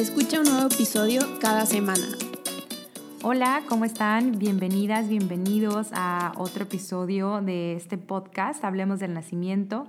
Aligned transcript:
Escucha 0.00 0.38
un 0.40 0.46
nuevo 0.46 0.68
episodio 0.72 1.20
cada 1.42 1.66
semana. 1.66 2.06
Hola, 3.22 3.64
¿cómo 3.68 3.84
están? 3.84 4.38
Bienvenidas, 4.38 5.10
bienvenidos 5.10 5.90
a 5.92 6.32
otro 6.38 6.62
episodio 6.62 7.42
de 7.42 7.74
este 7.74 7.98
podcast, 7.98 8.64
Hablemos 8.64 8.98
del 8.98 9.12
Nacimiento. 9.12 9.88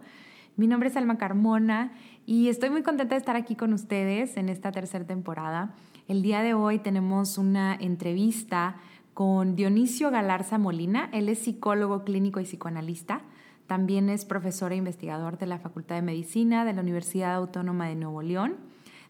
Mi 0.57 0.67
nombre 0.67 0.89
es 0.89 0.97
Alma 0.97 1.17
Carmona 1.17 1.93
y 2.25 2.49
estoy 2.49 2.71
muy 2.71 2.83
contenta 2.83 3.15
de 3.15 3.19
estar 3.19 3.37
aquí 3.37 3.55
con 3.55 3.71
ustedes 3.71 4.35
en 4.35 4.49
esta 4.49 4.73
tercera 4.73 5.05
temporada. 5.05 5.75
El 6.09 6.23
día 6.23 6.41
de 6.41 6.55
hoy 6.55 6.79
tenemos 6.79 7.37
una 7.37 7.73
entrevista 7.75 8.75
con 9.13 9.55
Dionisio 9.55 10.11
Galarza 10.11 10.57
Molina. 10.57 11.09
Él 11.13 11.29
es 11.29 11.39
psicólogo 11.39 12.03
clínico 12.03 12.41
y 12.41 12.43
psicoanalista. 12.43 13.21
También 13.65 14.09
es 14.09 14.25
profesor 14.25 14.73
e 14.73 14.75
investigador 14.75 15.37
de 15.37 15.45
la 15.45 15.59
Facultad 15.59 15.95
de 15.95 16.01
Medicina 16.01 16.65
de 16.65 16.73
la 16.73 16.81
Universidad 16.81 17.33
Autónoma 17.33 17.87
de 17.87 17.95
Nuevo 17.95 18.21
León, 18.21 18.57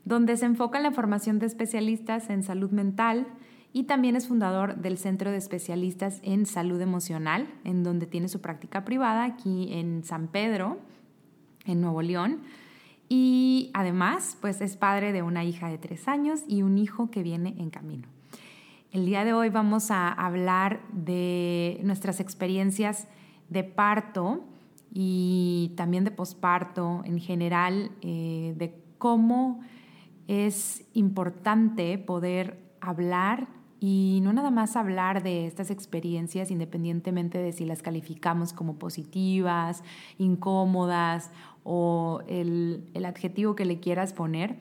donde 0.06 0.38
se 0.38 0.46
enfoca 0.46 0.78
en 0.78 0.84
la 0.84 0.92
formación 0.92 1.40
de 1.40 1.46
especialistas 1.46 2.30
en 2.30 2.44
salud 2.44 2.72
mental 2.72 3.28
y 3.74 3.84
también 3.84 4.16
es 4.16 4.28
fundador 4.28 4.76
del 4.78 4.98
Centro 4.98 5.32
de 5.32 5.38
Especialistas 5.38 6.20
en 6.24 6.46
Salud 6.46 6.82
Emocional, 6.82 7.48
en 7.64 7.84
donde 7.84 8.06
tiene 8.06 8.28
su 8.28 8.42
práctica 8.42 8.84
privada 8.84 9.24
aquí 9.24 9.70
en 9.72 10.04
San 10.04 10.28
Pedro, 10.28 10.80
en 11.66 11.80
Nuevo 11.80 12.02
León. 12.02 12.42
Y 13.08 13.72
además, 13.74 14.38
pues 14.42 14.60
es 14.62 14.76
padre 14.76 15.14
de 15.14 15.22
una 15.22 15.44
hija 15.44 15.70
de 15.70 15.78
tres 15.78 16.08
años 16.08 16.42
y 16.48 16.64
un 16.64 16.78
hijo 16.78 17.12
que 17.12 17.24
viene 17.24 17.56
en 17.60 17.70
camino. 17.70 18.08
El 18.92 19.06
día 19.06 19.24
de 19.24 19.32
hoy 19.32 19.50
vamos 19.50 19.90
a 19.90 20.12
hablar 20.12 20.82
de 20.92 21.80
nuestras 21.84 22.20
experiencias 22.20 23.08
de 23.48 23.64
parto 23.64 24.44
y 24.94 25.72
también 25.78 26.04
de 26.04 26.12
posparto 26.12 27.02
en 27.06 27.20
general, 27.20 27.92
eh, 28.02 28.54
de 28.58 28.76
cómo 28.98 29.62
es 30.32 30.86
importante 30.94 31.98
poder 31.98 32.58
hablar 32.80 33.50
y 33.82 34.20
no 34.24 34.32
nada 34.32 34.50
más 34.50 34.78
hablar 34.78 35.24
de 35.24 35.46
estas 35.46 35.72
experiencias 35.72 36.52
independientemente 36.52 37.38
de 37.38 37.52
si 37.52 37.66
las 37.66 37.82
calificamos 37.82 38.54
como 38.54 38.76
positivas, 38.76 39.84
incómodas 40.18 41.32
o 41.66 42.22
el, 42.28 42.90
adjetivo 43.04 43.56
que 43.56 43.66
le 43.66 43.82
quieras 43.82 44.14
poner, 44.14 44.56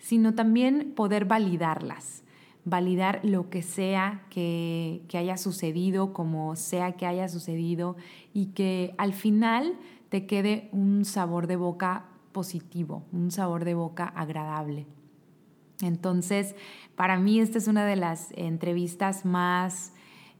sino 0.00 0.34
también 0.34 0.92
poder 0.96 1.24
validarlas, 1.24 2.24
validar 2.64 3.20
lo 3.22 3.48
que 3.48 3.62
sea 3.62 4.26
que, 4.28 5.04
que 5.06 5.18
haya 5.18 5.36
sucedido, 5.36 6.12
como 6.12 6.56
sea 6.56 6.92
que 6.96 7.06
haya 7.06 7.28
sucedido, 7.28 7.94
y 8.34 8.46
que 8.46 8.92
al 8.98 9.12
final 9.12 9.74
te 10.08 10.26
quede 10.26 10.68
un 10.72 11.04
sabor 11.04 11.46
de 11.46 11.54
boca 11.54 12.06
positivo, 12.32 13.04
un 13.12 13.30
sabor 13.30 13.64
de 13.64 13.74
boca 13.74 14.06
agradable. 14.06 14.88
Entonces, 15.82 16.54
para 16.96 17.18
mí 17.18 17.40
esta 17.40 17.58
es 17.58 17.68
una 17.68 17.84
de 17.84 17.96
las 17.96 18.30
entrevistas 18.36 19.26
más 19.26 19.92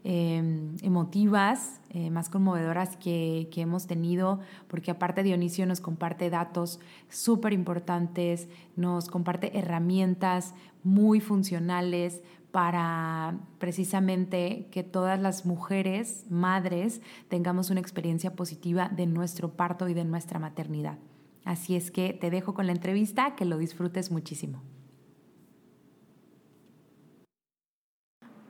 em, 0.04 0.76
emotivas, 0.82 1.80
eh, 1.90 2.10
más 2.10 2.28
conmovedoras 2.28 2.96
que, 2.96 3.48
que, 3.52 3.60
hemos 3.60 3.86
tenido, 3.86 4.40
porque 4.68 4.90
aparte 4.90 5.22
Dionisio 5.22 5.66
nos 5.66 5.80
comparte 5.80 6.30
datos 6.30 6.80
súper 7.08 7.52
importantes, 7.52 8.48
nos 8.76 9.08
comparte 9.08 9.58
herramientas 9.58 10.54
muy 10.82 11.20
funcionales 11.20 12.22
para 12.52 13.38
precisamente 13.58 14.68
que 14.70 14.82
todas 14.82 15.20
las 15.20 15.46
mujeres, 15.46 16.26
madres, 16.30 17.00
tengamos 17.28 17.70
una 17.70 17.80
experiencia 17.80 18.36
positiva 18.36 18.88
de 18.88 19.06
nuestro 19.06 19.52
parto 19.52 19.88
y 19.88 19.94
de 19.94 20.04
nuestra 20.04 20.38
maternidad. 20.38 20.98
Así 21.44 21.74
es 21.74 21.90
que 21.90 22.12
te 22.12 22.30
dejo 22.30 22.54
con 22.54 22.66
la 22.66 22.72
entrevista, 22.72 23.34
que 23.34 23.44
lo 23.44 23.58
disfrutes 23.58 24.10
muchísimo. 24.10 24.62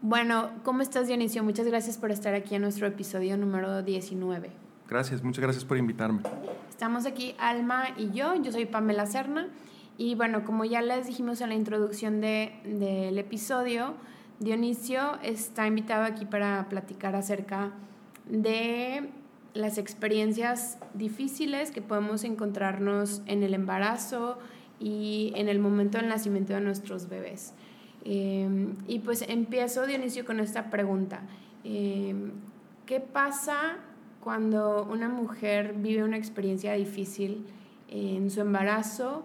Bueno, 0.05 0.51
¿cómo 0.65 0.83
estás 0.83 1.07
Dionisio? 1.07 1.45
Muchas 1.45 1.65
gracias 1.65 1.97
por 1.97 2.11
estar 2.11 2.35
aquí 2.35 2.57
en 2.57 2.63
nuestro 2.63 2.89
episodio 2.89 3.37
número 3.37 3.85
19. 3.85 4.51
Gracias, 4.89 5.23
muchas 5.23 5.41
gracias 5.41 5.65
por 5.65 5.77
invitarme. 5.77 6.23
Estamos 6.69 7.07
aquí 7.07 7.37
Alma 7.39 7.85
y 7.97 8.11
yo, 8.11 8.35
yo 8.43 8.51
soy 8.51 8.67
Pamela 8.67 9.07
Serna 9.07 9.47
y 9.97 10.17
bueno, 10.17 10.45
como 10.45 10.65
ya 10.65 10.83
les 10.83 11.07
dijimos 11.07 11.41
en 11.41 11.51
la 11.51 11.55
introducción 11.55 12.21
del 12.21 13.17
episodio, 13.17 13.95
Dionisio 14.41 15.21
está 15.23 15.69
invitado 15.69 16.03
aquí 16.03 16.25
para 16.25 16.69
platicar 16.69 17.15
acerca 17.15 17.71
de 18.29 19.09
las 19.55 19.79
experiencias 19.79 20.79
difíciles 20.95 21.71
que 21.71 21.81
podemos 21.81 22.25
encontrarnos 22.25 23.23
en 23.27 23.45
el 23.45 23.55
embarazo 23.55 24.41
y 24.81 25.33
en 25.37 25.49
el 25.49 25.61
momento 25.61 25.99
del 25.99 26.09
nacimiento 26.09 26.55
de 26.55 26.61
nuestros 26.61 27.09
bebés. 27.09 27.55
Em, 28.05 28.77
y 28.89 28.99
pues 29.01 29.23
empiezo, 29.29 29.87
Dionisio, 29.87 30.25
con 30.25 30.41
esta 30.41 30.71
pregunta. 30.71 31.23
Em, 31.65 32.33
¿Qué 32.87 33.01
pasa 33.01 33.77
cuando 34.21 34.85
una 34.85 35.09
mujer 35.09 35.75
vive 35.79 36.03
una 36.03 36.17
experiencia 36.17 36.73
difícil 36.73 37.47
en 37.89 38.31
su 38.31 38.41
embarazo 38.41 39.25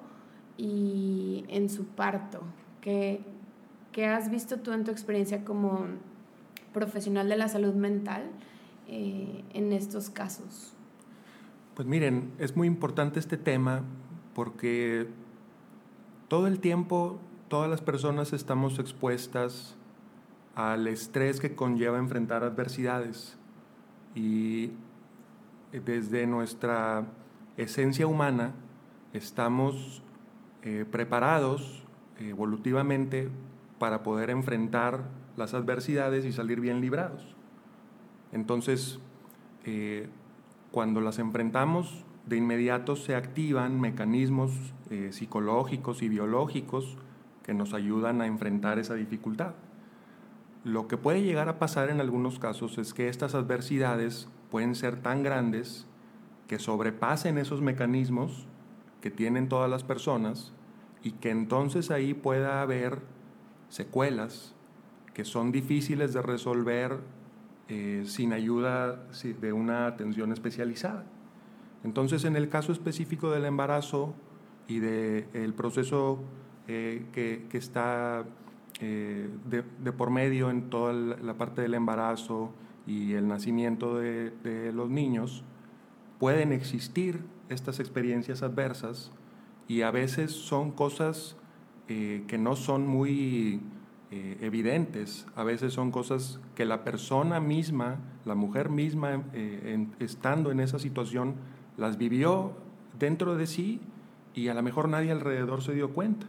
y 0.57 1.43
en 1.47 1.69
su 1.69 1.85
parto? 1.85 2.41
¿Qué, 2.81 3.21
qué 3.91 4.05
has 4.05 4.29
visto 4.29 4.59
tú 4.59 4.73
en 4.73 4.83
tu 4.83 4.91
experiencia 4.91 5.43
como 5.43 5.85
profesional 6.73 7.27
de 7.27 7.37
la 7.37 7.47
salud 7.47 7.73
mental 7.73 8.23
eh, 8.87 9.43
en 9.53 9.73
estos 9.73 10.09
casos? 10.09 10.73
Pues 11.73 11.87
miren, 11.87 12.31
es 12.37 12.55
muy 12.55 12.67
importante 12.67 13.19
este 13.19 13.37
tema 13.37 13.83
porque 14.33 15.07
todo 16.27 16.47
el 16.47 16.59
tiempo 16.59 17.19
todas 17.47 17.69
las 17.69 17.81
personas 17.81 18.33
estamos 18.33 18.79
expuestas 18.79 19.75
al 20.55 20.87
estrés 20.87 21.39
que 21.39 21.55
conlleva 21.55 21.97
enfrentar 21.97 22.43
adversidades 22.43 23.37
y 24.15 24.71
desde 25.71 26.25
nuestra 26.27 27.05
esencia 27.57 28.07
humana 28.07 28.53
estamos 29.13 30.01
eh, 30.63 30.85
preparados 30.89 31.83
evolutivamente 32.19 33.29
para 33.79 34.03
poder 34.03 34.29
enfrentar 34.29 35.03
las 35.35 35.53
adversidades 35.53 36.25
y 36.25 36.31
salir 36.31 36.59
bien 36.59 36.81
librados. 36.81 37.35
Entonces, 38.31 38.99
eh, 39.65 40.09
cuando 40.71 40.99
las 40.99 41.19
enfrentamos, 41.19 42.03
de 42.25 42.37
inmediato 42.37 42.95
se 42.95 43.15
activan 43.15 43.79
mecanismos 43.79 44.51
eh, 44.89 45.09
psicológicos 45.11 46.01
y 46.01 46.09
biológicos 46.09 46.97
que 47.47 47.53
nos 47.53 47.73
ayudan 47.73 48.19
a 48.21 48.27
enfrentar 48.27 48.77
esa 48.77 48.95
dificultad. 48.95 49.53
Lo 50.65 50.89
que 50.89 50.97
puede 50.97 51.23
llegar 51.23 51.47
a 51.47 51.59
pasar 51.59 51.89
en 51.89 52.01
algunos 52.01 52.39
casos 52.39 52.77
es 52.77 52.93
que 52.93 53.07
estas 53.07 53.35
adversidades 53.35 54.27
pueden 54.51 54.75
ser 54.75 55.01
tan 55.01 55.23
grandes 55.23 55.87
que 56.47 56.59
sobrepasen 56.59 57.37
esos 57.37 57.61
mecanismos 57.61 58.47
que 58.99 59.11
tienen 59.11 59.47
todas 59.47 59.69
las 59.69 59.85
personas 59.85 60.51
y 61.01 61.13
que 61.13 61.29
entonces 61.29 61.89
ahí 61.89 62.13
pueda 62.13 62.61
haber 62.61 62.99
secuelas 63.69 64.53
que 65.13 65.23
son 65.23 65.53
difíciles 65.53 66.13
de 66.13 66.21
resolver 66.21 66.99
eh, 67.69 68.03
sin 68.05 68.33
ayuda 68.33 69.07
de 69.39 69.53
una 69.53 69.87
atención 69.87 70.33
especializada. 70.33 71.05
Entonces, 71.85 72.25
en 72.25 72.35
el 72.35 72.49
caso 72.49 72.73
específico 72.73 73.31
del 73.31 73.45
embarazo 73.45 74.13
y 74.67 74.79
del 74.79 75.53
proceso 75.53 76.19
eh, 76.69 77.05
que, 77.13 77.57
está 77.57 78.25
eh, 78.81 79.29
de, 79.45 79.91
por 79.93 80.09
medio 80.09 80.49
en 80.49 80.69
toda 80.69 80.91
la 80.91 81.35
parte 81.35 81.61
del 81.61 81.73
embarazo 81.73 82.51
y 82.85 83.13
el 83.13 83.27
nacimiento 83.27 83.97
de, 83.97 84.71
los 84.73 84.89
niños, 84.89 85.45
pueden 86.19 86.51
existir 86.51 87.21
estas 87.47 87.79
experiencias 87.79 88.43
adversas 88.43 89.13
y 89.69 89.83
a 89.83 89.91
veces 89.91 90.31
son 90.31 90.71
cosas 90.71 91.37
eh, 91.87 92.25
que 92.27 92.37
no 92.37 92.55
son 92.55 92.85
muy 92.85 93.61
evidentes, 94.39 95.27
a 95.35 95.43
veces 95.43 95.73
son 95.73 95.91
cosas 95.91 96.39
que 96.55 96.63
la 96.63 96.85
persona 96.85 97.41
misma, 97.41 97.97
la 98.23 98.35
mujer 98.35 98.69
misma, 98.69 99.23
estando 99.99 100.49
en 100.49 100.61
esa 100.61 100.79
situación, 100.79 101.35
las 101.75 101.97
vivió 101.97 102.53
dentro 102.97 103.35
de 103.35 103.47
sí 103.47 103.81
y 104.33 104.47
a 104.47 104.53
lo 104.53 104.63
mejor 104.63 104.87
nadie 104.87 105.11
alrededor 105.11 105.61
se 105.61 105.73
dio 105.73 105.93
cuenta, 105.93 106.25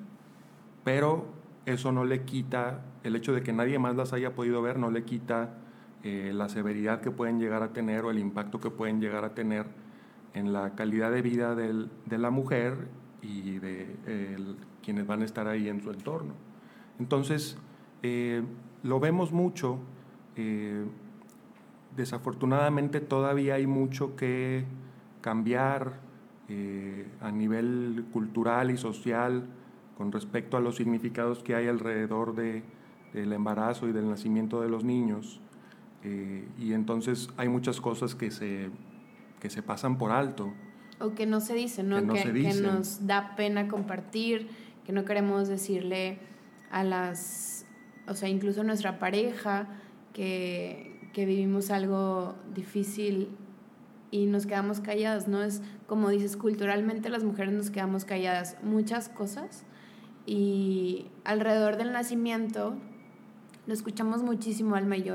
pero 0.88 1.26
eso 1.66 1.92
no 1.92 2.06
le 2.06 2.22
quita, 2.22 2.80
el 3.02 3.14
hecho 3.14 3.34
de 3.34 3.42
que 3.42 3.52
nadie 3.52 3.78
más 3.78 3.94
las 3.94 4.14
haya 4.14 4.34
podido 4.34 4.62
ver, 4.62 4.78
no 4.78 4.90
le 4.90 5.04
quita 5.04 5.58
eh, 6.02 6.32
la 6.34 6.48
severidad 6.48 7.02
que 7.02 7.10
pueden 7.10 7.38
llegar 7.38 7.62
a 7.62 7.74
tener 7.74 8.06
o 8.06 8.10
el 8.10 8.18
impacto 8.18 8.58
que 8.58 8.70
pueden 8.70 8.98
llegar 8.98 9.22
a 9.22 9.34
tener 9.34 9.66
en 10.32 10.54
la 10.54 10.74
calidad 10.74 11.12
de 11.12 11.20
vida 11.20 11.54
del, 11.54 11.90
de 12.06 12.16
la 12.16 12.30
mujer 12.30 12.88
y 13.20 13.58
de 13.58 13.96
quienes 14.82 15.06
van 15.06 15.20
a 15.20 15.26
estar 15.26 15.46
ahí 15.46 15.68
en 15.68 15.82
su 15.82 15.90
entorno. 15.90 16.32
Entonces, 16.98 17.58
eh, 18.02 18.42
lo 18.82 18.98
vemos 18.98 19.30
mucho. 19.30 19.80
Eh, 20.36 20.86
desafortunadamente 21.96 23.02
todavía 23.02 23.56
hay 23.56 23.66
mucho 23.66 24.16
que 24.16 24.64
cambiar 25.20 26.00
a 27.20 27.30
nivel 27.30 28.06
cultural 28.10 28.70
y 28.70 28.78
social 28.78 29.48
con 29.98 30.12
respecto 30.12 30.56
a 30.56 30.60
los 30.60 30.76
significados 30.76 31.42
que 31.42 31.56
hay 31.56 31.66
alrededor 31.66 32.36
de, 32.36 32.62
del 33.12 33.32
embarazo 33.32 33.88
y 33.88 33.92
del 33.92 34.08
nacimiento 34.08 34.60
de 34.62 34.68
los 34.68 34.84
niños. 34.84 35.40
Eh, 36.04 36.46
y 36.56 36.72
entonces 36.72 37.28
hay 37.36 37.48
muchas 37.48 37.80
cosas 37.80 38.14
que 38.14 38.30
se, 38.30 38.70
que 39.40 39.50
se 39.50 39.60
pasan 39.60 39.98
por 39.98 40.12
alto. 40.12 40.52
O 41.00 41.14
que 41.14 41.26
no 41.26 41.40
se 41.40 41.54
dicen, 41.54 41.88
¿no? 41.88 41.96
Que, 42.14 42.32
que, 42.32 42.54
nos 42.54 43.08
da 43.08 43.34
pena 43.34 43.66
compartir, 43.66 44.48
que 44.86 44.92
no 44.92 45.04
queremos 45.04 45.48
decirle 45.48 46.20
a 46.70 46.84
las, 46.84 47.66
o 48.06 48.14
sea, 48.14 48.28
incluso 48.28 48.60
a 48.60 48.64
nuestra 48.64 49.00
pareja, 49.00 49.66
que, 50.12 51.10
que 51.12 51.26
vivimos 51.26 51.72
algo 51.72 52.36
difícil 52.54 53.30
y 54.12 54.26
nos 54.26 54.46
quedamos 54.46 54.78
calladas, 54.80 55.26
¿no? 55.26 55.42
Es 55.42 55.60
como 55.88 56.08
dices, 56.10 56.36
culturalmente 56.36 57.08
las 57.08 57.24
mujeres 57.24 57.52
nos 57.52 57.70
quedamos 57.70 58.04
calladas 58.04 58.56
muchas 58.62 59.08
cosas 59.08 59.64
y 60.28 61.06
alrededor 61.24 61.78
del 61.78 61.92
nacimiento 61.92 62.74
lo 63.66 63.72
escuchamos 63.72 64.22
muchísimo, 64.22 64.76
Alma 64.76 64.98
y 64.98 65.02
yo, 65.02 65.14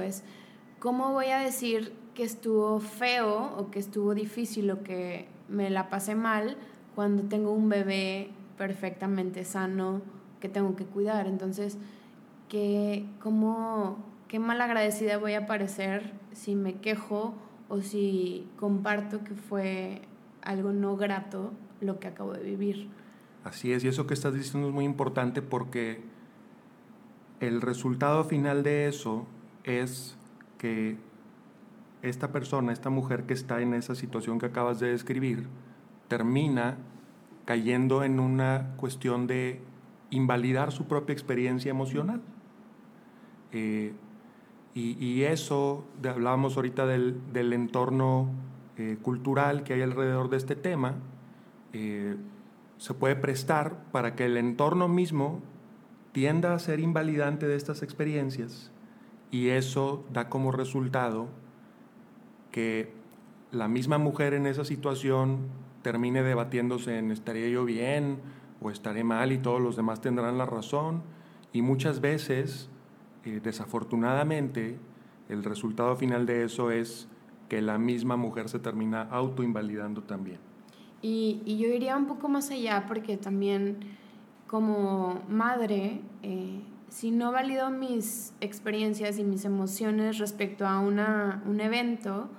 ¿cómo 0.79 1.11
voy 1.11 1.27
a 1.27 1.37
decir 1.37 1.93
que 2.15 2.23
estuvo 2.23 2.79
feo 2.79 3.55
o 3.57 3.69
que 3.69 3.77
estuvo 3.77 4.15
difícil 4.15 4.71
o 4.71 4.81
que 4.81 5.27
me 5.49 5.69
la 5.69 5.89
pasé 5.91 6.15
mal 6.15 6.57
cuando 6.95 7.23
tengo 7.23 7.51
un 7.51 7.69
bebé 7.69 8.31
perfectamente 8.57 9.45
sano 9.45 10.01
que 10.39 10.49
tengo 10.49 10.75
que 10.75 10.85
cuidar? 10.85 11.27
Entonces, 11.27 11.77
¿qué, 12.49 13.05
cómo, 13.19 13.97
qué 14.27 14.39
mal 14.39 14.61
agradecida 14.61 15.19
voy 15.19 15.33
a 15.33 15.45
parecer 15.45 16.11
si 16.31 16.55
me 16.55 16.75
quejo 16.75 17.35
o 17.69 17.81
si 17.81 18.47
comparto 18.57 19.23
que 19.23 19.35
fue 19.35 20.01
algo 20.41 20.71
no 20.71 20.97
grato 20.97 21.51
lo 21.81 21.99
que 21.99 22.07
acabo 22.07 22.33
de 22.33 22.41
vivir? 22.41 23.02
Así 23.43 23.73
es, 23.73 23.83
y 23.83 23.89
eso 23.89 24.07
que 24.07 24.13
estás 24.13 24.33
diciendo 24.33 24.69
es 24.69 24.73
muy 24.73 24.85
importante 24.85 25.41
porque 25.41 26.01
el 27.39 27.61
resultado 27.61 28.23
final 28.23 28.63
de 28.63 28.87
eso 28.87 29.27
es 29.63 30.17
que 30.57 30.97
esta 32.01 32.31
persona, 32.31 32.71
esta 32.71 32.89
mujer 32.89 33.23
que 33.23 33.33
está 33.33 33.61
en 33.61 33.73
esa 33.73 33.95
situación 33.95 34.39
que 34.39 34.45
acabas 34.45 34.79
de 34.79 34.91
describir, 34.91 35.47
termina 36.07 36.77
cayendo 37.45 38.03
en 38.03 38.19
una 38.19 38.75
cuestión 38.77 39.27
de 39.27 39.61
invalidar 40.09 40.71
su 40.71 40.85
propia 40.85 41.13
experiencia 41.13 41.69
emocional. 41.69 42.21
Eh, 43.51 43.93
y, 44.75 45.21
eso, 45.21 45.85
hablábamos 46.03 46.55
ahorita 46.55 46.87
del, 46.87 47.53
entorno 47.53 48.27
eh, 48.77 48.97
cultural 49.03 49.63
que 49.63 49.73
hay 49.75 49.83
alrededor 49.83 50.29
de 50.29 50.37
este 50.37 50.55
tema, 50.55 50.95
eh, 51.73 52.15
se 52.77 52.93
puede 52.93 53.15
prestar 53.15 53.83
para 53.91 54.15
que 54.15 54.25
el 54.25 54.37
entorno 54.37 54.87
mismo 54.87 55.41
tienda 56.11 56.53
a 56.53 56.59
ser 56.59 56.79
invalidante 56.79 57.47
de 57.47 57.55
estas 57.55 57.81
experiencias 57.83 58.71
y 59.31 59.49
eso 59.49 60.05
da 60.13 60.29
como 60.29 60.51
resultado 60.51 61.27
que 62.51 62.93
la 63.51 63.67
misma 63.67 63.97
mujer 63.97 64.35
en 64.35 64.45
esa 64.45 64.63
situación 64.63 65.47
termine 65.81 66.21
debatiéndose 66.23 66.99
en 66.99 67.11
estaré 67.11 67.51
yo 67.51 67.65
bien 67.65 68.19
o 68.61 68.69
estaré 68.69 69.03
mal 69.03 69.31
y 69.31 69.39
todos 69.39 69.59
los 69.59 69.75
demás 69.75 70.01
tendrán 70.01 70.37
la 70.37 70.45
razón. 70.45 71.01
Y 71.51 71.61
muchas 71.61 71.99
veces, 71.99 72.69
eh, 73.25 73.41
desafortunadamente, 73.43 74.77
el 75.29 75.43
resultado 75.43 75.95
final 75.95 76.25
de 76.25 76.43
eso 76.43 76.71
es 76.71 77.07
que 77.49 77.61
la 77.61 77.77
misma 77.77 78.17
mujer 78.17 78.49
se 78.49 78.59
termina 78.59 79.01
autoinvalidando 79.03 80.03
también. 80.03 80.52
Y, 81.03 81.41
y 81.45 81.57
yo 81.57 81.67
iría 81.67 81.95
un 81.95 82.07
poco 82.07 82.29
más 82.29 82.49
allá 82.49 82.85
porque 82.87 83.17
también 83.17 83.77
como 84.47 85.21
madre, 85.27 85.99
eh, 86.21 86.61
si 86.87 87.11
no 87.11 87.31
valido 87.31 87.69
mis 87.71 88.33
experiencias 88.39 89.19
y 89.19 89.23
mis 89.23 89.45
emociones 89.45 90.19
respecto 90.19 90.65
a 90.65 90.79
una, 90.79 91.43
un 91.45 91.59
evento, 91.59 92.29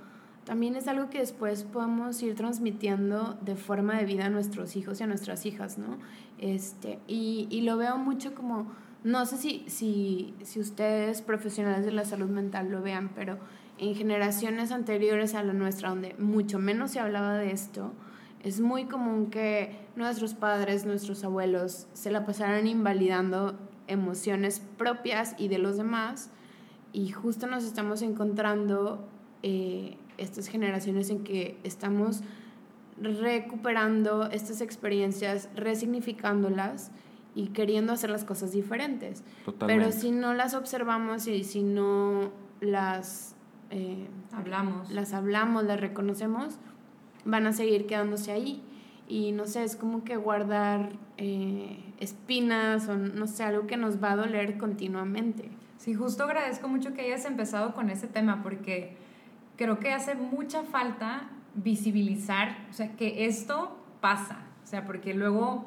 también 0.44 0.76
es 0.76 0.88
algo 0.88 1.10
que 1.10 1.18
después 1.18 1.64
podemos 1.64 2.22
ir 2.22 2.36
transmitiendo 2.36 3.36
de 3.40 3.56
forma 3.56 3.98
de 3.98 4.04
vida 4.04 4.26
a 4.26 4.30
nuestros 4.30 4.76
hijos 4.76 5.00
y 5.00 5.02
a 5.02 5.06
nuestras 5.06 5.44
hijas, 5.44 5.76
¿no? 5.76 5.98
Este, 6.38 7.00
y, 7.08 7.48
y 7.50 7.62
lo 7.62 7.76
veo 7.76 7.98
mucho 7.98 8.34
como, 8.34 8.70
no 9.02 9.26
sé 9.26 9.36
si, 9.36 9.64
si, 9.66 10.34
si 10.42 10.60
ustedes 10.60 11.20
profesionales 11.20 11.84
de 11.84 11.92
la 11.92 12.04
salud 12.04 12.28
mental 12.28 12.70
lo 12.70 12.80
vean, 12.80 13.10
pero 13.14 13.38
en 13.78 13.94
generaciones 13.94 14.70
anteriores 14.70 15.34
a 15.34 15.42
la 15.42 15.52
nuestra, 15.52 15.88
donde 15.88 16.14
mucho 16.18 16.58
menos 16.58 16.92
se 16.92 17.00
hablaba 17.00 17.36
de 17.38 17.50
esto, 17.50 17.92
es 18.44 18.60
muy 18.60 18.84
común 18.84 19.30
que 19.30 19.74
nuestros 19.96 20.34
padres, 20.34 20.84
nuestros 20.84 21.24
abuelos 21.24 21.86
se 21.94 22.10
la 22.10 22.26
pasaran 22.26 22.66
invalidando 22.66 23.58
emociones 23.86 24.60
propias 24.76 25.34
y 25.38 25.48
de 25.48 25.58
los 25.58 25.78
demás 25.78 26.30
y 26.92 27.10
justo 27.10 27.46
nos 27.46 27.64
estamos 27.64 28.02
encontrando 28.02 29.08
eh, 29.42 29.96
estas 30.18 30.46
generaciones 30.48 31.10
en 31.10 31.24
que 31.24 31.58
estamos 31.64 32.20
recuperando 33.00 34.30
estas 34.30 34.60
experiencias, 34.60 35.48
resignificándolas 35.56 36.92
y 37.34 37.48
queriendo 37.48 37.94
hacer 37.94 38.10
las 38.10 38.24
cosas 38.24 38.52
diferentes. 38.52 39.24
Pero 39.66 39.90
si 39.90 40.12
no 40.12 40.34
las 40.34 40.54
observamos 40.54 41.26
y 41.26 41.44
si 41.44 41.62
no 41.62 42.30
las 42.60 43.34
eh, 43.70 44.06
hablamos, 44.32 44.90
las 44.90 45.14
hablamos, 45.14 45.64
las 45.64 45.80
reconocemos, 45.80 46.58
van 47.24 47.46
a 47.46 47.52
seguir 47.52 47.86
quedándose 47.86 48.32
ahí. 48.32 48.62
Y 49.06 49.32
no 49.32 49.46
sé, 49.46 49.64
es 49.64 49.76
como 49.76 50.02
que 50.02 50.16
guardar 50.16 50.92
eh, 51.18 51.78
espinas 52.00 52.88
o 52.88 52.96
no 52.96 53.26
sé, 53.26 53.44
algo 53.44 53.66
que 53.66 53.76
nos 53.76 54.02
va 54.02 54.12
a 54.12 54.16
doler 54.16 54.56
continuamente. 54.56 55.50
Sí, 55.76 55.94
justo 55.94 56.24
agradezco 56.24 56.68
mucho 56.68 56.94
que 56.94 57.02
hayas 57.02 57.26
empezado 57.26 57.74
con 57.74 57.90
ese 57.90 58.06
tema 58.06 58.42
porque 58.42 58.96
creo 59.56 59.78
que 59.78 59.92
hace 59.92 60.14
mucha 60.14 60.62
falta 60.62 61.28
visibilizar, 61.54 62.66
o 62.70 62.72
sea, 62.72 62.96
que 62.96 63.26
esto 63.26 63.76
pasa, 64.00 64.38
o 64.64 64.66
sea, 64.66 64.86
porque 64.86 65.14
luego 65.14 65.66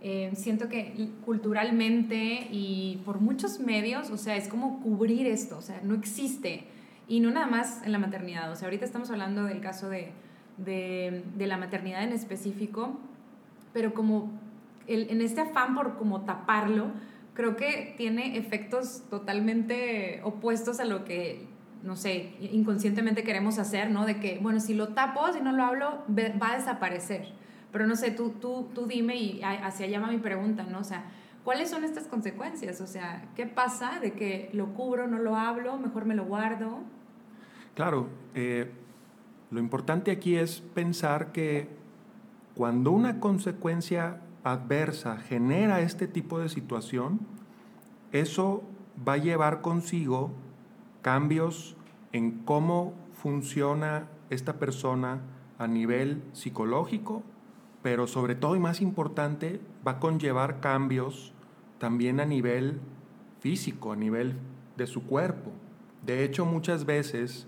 eh, 0.00 0.30
siento 0.34 0.68
que 0.68 1.10
culturalmente 1.24 2.46
y 2.50 3.02
por 3.04 3.20
muchos 3.20 3.58
medios, 3.58 4.10
o 4.10 4.16
sea, 4.16 4.36
es 4.36 4.48
como 4.48 4.80
cubrir 4.80 5.26
esto, 5.26 5.58
o 5.58 5.62
sea, 5.62 5.80
no 5.82 5.94
existe. 5.94 6.64
Y 7.08 7.20
no 7.20 7.30
nada 7.30 7.46
más 7.46 7.82
en 7.84 7.92
la 7.92 7.98
maternidad, 7.98 8.52
o 8.52 8.56
sea, 8.56 8.66
ahorita 8.66 8.84
estamos 8.84 9.10
hablando 9.10 9.44
del 9.44 9.60
caso 9.60 9.88
de 9.88 10.12
de, 10.58 11.24
de 11.36 11.46
la 11.46 11.56
maternidad 11.56 12.02
en 12.02 12.12
específico, 12.12 12.98
pero 13.72 13.94
como 13.94 14.30
el, 14.86 15.10
en 15.10 15.20
este 15.20 15.40
afán 15.40 15.74
por 15.74 15.96
como 15.96 16.22
taparlo, 16.22 16.92
creo 17.34 17.56
que 17.56 17.94
tiene 17.96 18.36
efectos 18.36 19.04
totalmente 19.10 20.20
opuestos 20.24 20.80
a 20.80 20.84
lo 20.84 21.04
que, 21.04 21.46
no 21.84 21.94
sé, 21.94 22.34
inconscientemente 22.40 23.22
queremos 23.22 23.58
hacer, 23.60 23.90
¿no? 23.90 24.06
De 24.06 24.18
que, 24.18 24.38
bueno, 24.42 24.58
si 24.58 24.74
lo 24.74 24.88
tapo, 24.88 25.32
si 25.32 25.40
no 25.40 25.52
lo 25.52 25.62
hablo, 25.62 26.02
va 26.08 26.52
a 26.52 26.56
desaparecer. 26.56 27.28
Pero 27.70 27.86
no 27.86 27.94
sé, 27.96 28.10
tú, 28.10 28.30
tú, 28.40 28.68
tú 28.74 28.86
dime 28.86 29.16
y 29.16 29.42
hacia 29.42 29.86
allá 29.86 30.00
va 30.00 30.08
mi 30.08 30.18
pregunta, 30.18 30.64
¿no? 30.64 30.80
O 30.80 30.84
sea, 30.84 31.04
¿cuáles 31.44 31.70
son 31.70 31.84
estas 31.84 32.08
consecuencias? 32.08 32.80
O 32.80 32.86
sea, 32.86 33.28
¿qué 33.36 33.46
pasa 33.46 34.00
de 34.00 34.14
que 34.14 34.50
lo 34.52 34.74
cubro, 34.74 35.06
no 35.06 35.18
lo 35.18 35.36
hablo, 35.36 35.78
mejor 35.78 36.06
me 36.06 36.16
lo 36.16 36.24
guardo? 36.24 36.80
Claro, 37.74 38.08
eh, 38.34 38.72
lo 39.50 39.60
importante 39.60 40.10
aquí 40.10 40.36
es 40.36 40.60
pensar 40.60 41.32
que 41.32 41.68
cuando 42.54 42.90
una 42.90 43.20
consecuencia 43.20 44.20
adversa 44.44 45.16
genera 45.16 45.80
este 45.80 46.06
tipo 46.06 46.38
de 46.38 46.48
situación, 46.48 47.20
eso 48.12 48.62
va 49.06 49.14
a 49.14 49.18
llevar 49.18 49.60
consigo 49.60 50.32
cambios 51.02 51.76
en 52.12 52.42
cómo 52.44 52.94
funciona 53.12 54.08
esta 54.30 54.58
persona 54.58 55.20
a 55.58 55.66
nivel 55.66 56.22
psicológico, 56.32 57.22
pero 57.82 58.06
sobre 58.06 58.34
todo 58.34 58.56
y 58.56 58.60
más 58.60 58.80
importante, 58.80 59.60
va 59.86 59.92
a 59.92 60.00
conllevar 60.00 60.60
cambios 60.60 61.32
también 61.78 62.20
a 62.20 62.26
nivel 62.26 62.80
físico, 63.40 63.92
a 63.92 63.96
nivel 63.96 64.34
de 64.76 64.86
su 64.86 65.04
cuerpo. 65.04 65.52
De 66.04 66.24
hecho, 66.24 66.44
muchas 66.44 66.84
veces 66.84 67.46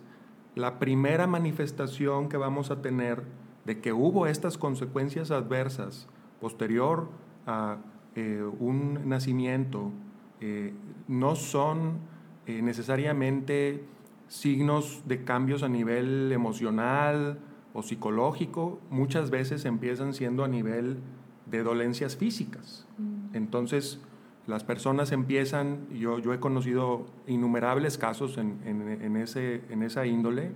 la 0.55 0.79
primera 0.79 1.27
manifestación 1.27 2.29
que 2.29 2.37
vamos 2.37 2.71
a 2.71 2.83
tener 2.83 3.23
de 3.65 3.81
que 3.81 3.93
hubo 3.93 4.27
estas 4.27 4.59
consecuencias 4.59 5.31
adversas 5.31 6.09
posterior 6.41 7.09
a 7.47 7.79
eh, 8.17 8.43
un 8.59 9.09
nacimiento 9.09 9.93
eh, 10.41 10.73
no 11.07 11.37
son 11.37 11.99
eh, 12.47 12.63
necesariamente 12.63 13.85
signos 14.29 15.03
de 15.07 15.25
cambios 15.25 15.63
a 15.63 15.69
nivel 15.69 16.33
emocional 16.33 17.39
o 17.75 17.83
psicológico, 17.83 18.81
muchas 18.91 19.31
veces 19.31 19.65
empiezan 19.65 20.15
siendo 20.15 20.43
a 20.43 20.49
nivel 20.49 20.99
de 21.47 21.63
dolencias 21.63 22.17
físicas. 22.17 22.87
Mm. 22.99 23.37
Entonces, 23.37 24.01
las 24.47 24.65
personas 24.65 25.13
empiezan, 25.13 25.87
yo, 25.93 26.19
yo 26.19 26.33
he 26.33 26.41
conocido 26.41 27.07
innumerables 27.27 27.99
casos 27.99 28.39
en, 28.39 28.61
en, 28.65 29.17
ese, 29.17 29.63
en 29.71 29.83
esa 29.83 30.07
índole, 30.07 30.53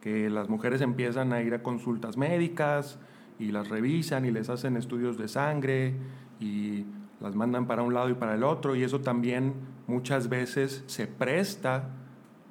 que 0.00 0.30
las 0.30 0.48
mujeres 0.48 0.80
empiezan 0.80 1.32
a 1.32 1.42
ir 1.42 1.52
a 1.54 1.62
consultas 1.62 2.16
médicas 2.16 2.98
y 3.38 3.52
las 3.52 3.68
revisan 3.68 4.24
y 4.24 4.30
les 4.30 4.48
hacen 4.48 4.76
estudios 4.76 5.18
de 5.18 5.28
sangre 5.28 5.94
y 6.38 6.86
las 7.20 7.34
mandan 7.34 7.66
para 7.66 7.82
un 7.82 7.92
lado 7.92 8.08
y 8.08 8.14
para 8.14 8.34
el 8.34 8.44
otro 8.44 8.74
y 8.74 8.82
eso 8.82 9.00
también 9.00 9.52
muchas 9.86 10.28
veces 10.28 10.84
se 10.86 11.06
presta 11.06 11.90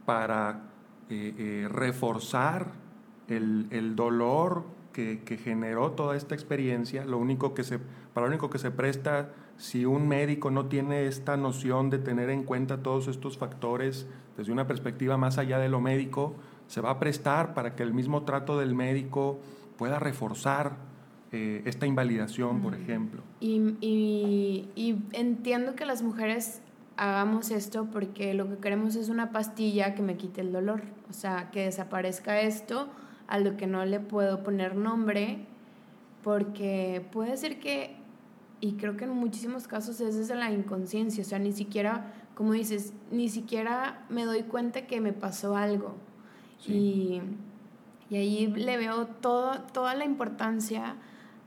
para 0.06 0.70
eh, 1.10 1.34
eh, 1.38 1.68
reforzar 1.70 2.72
el, 3.28 3.68
el 3.72 3.96
dolor 3.96 4.66
que, 4.94 5.22
que, 5.24 5.38
generó 5.38 5.92
toda 5.92 6.16
esta 6.16 6.36
experiencia. 6.36 7.06
Lo 7.06 7.18
único 7.18 7.54
que 7.54 7.64
se, 7.64 7.80
para 8.14 8.28
lo 8.28 8.32
único 8.32 8.50
que 8.50 8.60
se 8.60 8.72
presta 8.72 9.30
si 9.60 9.86
un 9.86 10.08
médico 10.08 10.50
no 10.52 10.68
tiene 10.68 11.06
esta 11.06 11.36
noción 11.36 11.90
de 11.90 12.00
tener 12.00 12.30
en 12.30 12.44
cuenta 12.44 12.82
todos 12.82 13.10
estos 13.10 13.38
factores 13.38 14.08
desde 14.38 14.54
una 14.54 14.66
perspectiva 14.66 15.18
más 15.18 15.38
allá 15.38 15.60
de 15.60 15.68
lo 15.68 15.82
médico, 15.82 16.34
se 16.68 16.80
va 16.80 16.92
a 16.92 17.00
prestar 17.00 17.54
para 17.54 17.76
que 17.76 17.84
el 17.84 17.94
mismo 17.94 18.24
trato 18.24 18.58
del 18.58 18.74
médico 18.74 19.40
pueda 19.78 20.00
reforzar 20.00 20.78
eh, 21.34 21.62
esta 21.66 21.86
invalidación, 21.86 22.62
por 22.62 22.74
ejemplo. 22.74 23.22
Y, 23.42 23.76
y, 23.82 24.70
y, 24.76 24.96
entiendo 25.12 25.76
que 25.76 25.86
las 25.86 26.04
mujeres 26.04 26.62
hagamos 26.96 27.52
esto 27.52 27.88
porque 27.92 28.34
lo 28.34 28.50
que 28.50 28.58
queremos 28.58 28.96
es 28.96 29.10
una 29.10 29.32
pastilla 29.32 29.94
que 29.94 30.02
me 30.02 30.16
quite 30.16 30.40
el 30.40 30.54
dolor, 30.54 30.84
o 31.10 31.14
sea, 31.14 31.52
que 31.52 31.66
desaparezca 31.66 32.40
esto 32.40 32.88
a 33.28 33.40
lo 33.40 33.58
que 33.58 33.68
no 33.68 33.84
le 33.86 34.00
puedo 34.00 34.42
poner 34.42 34.78
nombre, 34.78 35.40
porque 36.24 37.06
puede 37.12 37.36
ser 37.36 37.60
que, 37.60 37.99
y 38.62 38.74
creo 38.74 38.98
que 38.98 39.06
en 39.06 39.12
muchísimos 39.12 39.68
casos 39.68 40.02
es 40.02 40.16
desde 40.16 40.36
la 40.36 40.52
inconsciencia, 40.52 41.24
o 41.24 41.26
sea, 41.26 41.40
ni 41.40 41.52
siquiera, 41.52 42.14
como 42.36 42.54
dices, 42.54 42.94
ni 43.12 43.30
siquiera 43.30 44.06
me 44.10 44.26
doy 44.26 44.44
cuenta 44.44 44.88
que 44.88 45.02
me 45.02 45.14
pasó 45.14 45.56
algo. 45.56 45.96
Y, 46.68 47.22
y 48.10 48.16
ahí 48.16 48.48
le 48.48 48.78
veo 48.78 49.08
todo, 49.08 49.62
toda 49.72 49.96
la 49.96 50.04
importancia 50.04 50.96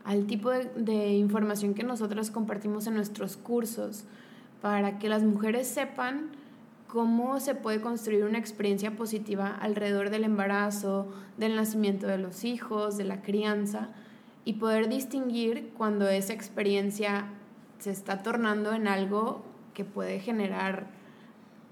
al 0.04 0.26
tipo 0.26 0.50
de, 0.50 1.12
información 1.12 1.74
que 1.74 1.84
nosotros 1.84 2.30
compartimos 2.30 2.86
en 2.86 2.94
nuestros 2.94 3.36
cursos 3.36 4.04
para 4.60 4.98
que 4.98 5.08
las 5.08 5.22
mujeres 5.22 5.68
sepan 5.68 6.30
cómo 6.88 7.40
se 7.40 7.54
puede 7.54 7.80
construir 7.80 8.24
una 8.24 8.38
experiencia 8.38 8.96
positiva 8.96 9.48
alrededor 9.48 10.10
del 10.10 10.24
embarazo, 10.24 11.12
del 11.38 11.56
nacimiento 11.56 12.06
de 12.06 12.18
los 12.18 12.44
hijos, 12.44 12.96
de 12.96 13.04
la 13.04 13.22
crianza, 13.22 13.90
y 14.44 14.54
poder 14.54 14.88
distinguir 14.88 15.72
cuando 15.76 16.08
esa 16.08 16.32
experiencia 16.32 17.26
se 17.78 17.90
está 17.90 18.22
tornando 18.22 18.72
en 18.72 18.88
algo 18.88 19.44
que 19.74 19.84
puede 19.84 20.20
generar 20.20 20.86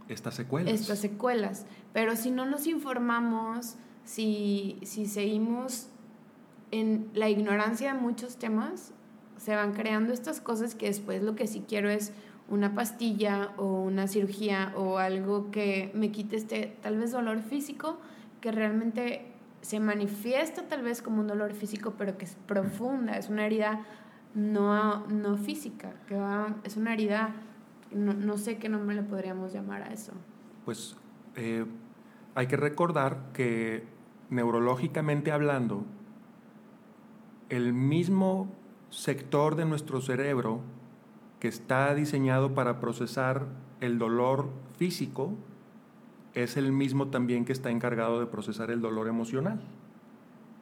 estas 0.08 0.34
secuelas. 0.34 0.72
Estas 0.72 0.98
secuelas. 0.98 1.66
Pero 1.92 2.16
si 2.16 2.30
no 2.30 2.46
nos 2.46 2.66
informamos, 2.66 3.76
si, 4.04 4.78
si 4.82 5.06
seguimos 5.06 5.88
en 6.70 7.10
la 7.14 7.28
ignorancia 7.28 7.94
de 7.94 8.00
muchos 8.00 8.36
temas 8.36 8.92
se 9.36 9.54
van 9.56 9.72
creando 9.72 10.12
estas 10.12 10.40
cosas 10.40 10.74
que 10.74 10.86
después 10.86 11.22
lo 11.22 11.34
que 11.34 11.46
sí 11.46 11.64
quiero 11.66 11.88
es 11.88 12.12
una 12.48 12.74
pastilla 12.74 13.52
o 13.56 13.82
una 13.82 14.06
cirugía 14.06 14.72
o 14.76 14.98
algo 14.98 15.50
que 15.50 15.90
me 15.94 16.10
quite 16.12 16.36
este 16.36 16.76
tal 16.82 16.98
vez 16.98 17.12
dolor 17.12 17.40
físico 17.40 17.98
que 18.40 18.52
realmente 18.52 19.29
se 19.60 19.80
manifiesta 19.80 20.68
tal 20.68 20.82
vez 20.82 21.02
como 21.02 21.20
un 21.20 21.26
dolor 21.26 21.52
físico 21.52 21.94
pero 21.96 22.16
que 22.16 22.24
es 22.24 22.36
profunda, 22.46 23.16
es 23.16 23.28
una 23.28 23.46
herida 23.46 23.84
no, 24.34 25.06
no 25.06 25.36
física, 25.36 25.92
que 26.06 26.18
es 26.64 26.76
una 26.76 26.92
herida, 26.92 27.34
no, 27.92 28.38
sé 28.38 28.58
qué 28.58 28.68
nombre 28.68 28.94
le 28.94 29.02
podríamos 29.02 29.52
llamar 29.52 29.82
a 29.82 29.92
eso. 29.92 30.12
Pues 30.64 30.96
eh, 31.36 31.66
hay 32.34 32.46
que 32.46 32.56
recordar 32.56 33.32
que 33.32 33.84
neurológicamente 34.30 35.32
hablando, 35.32 35.84
el 37.48 37.72
mismo 37.72 38.48
sector 38.90 39.56
de 39.56 39.64
nuestro 39.64 40.00
cerebro 40.00 40.60
que 41.40 41.48
está 41.48 41.94
diseñado 41.94 42.54
para 42.54 42.80
procesar 42.80 43.46
el 43.80 43.98
dolor 43.98 44.50
físico 44.76 45.34
es 46.34 46.56
el 46.56 46.72
mismo 46.72 47.08
también 47.08 47.44
que 47.44 47.52
está 47.52 47.70
encargado 47.70 48.20
de 48.20 48.26
procesar 48.26 48.70
el 48.70 48.80
dolor 48.80 49.08
emocional. 49.08 49.60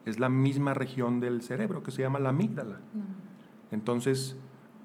Es 0.05 0.19
la 0.19 0.29
misma 0.29 0.73
región 0.73 1.19
del 1.19 1.41
cerebro 1.41 1.83
que 1.83 1.91
se 1.91 2.01
llama 2.01 2.19
la 2.19 2.29
amígdala. 2.29 2.77
Mm. 2.93 3.73
Entonces, 3.73 4.35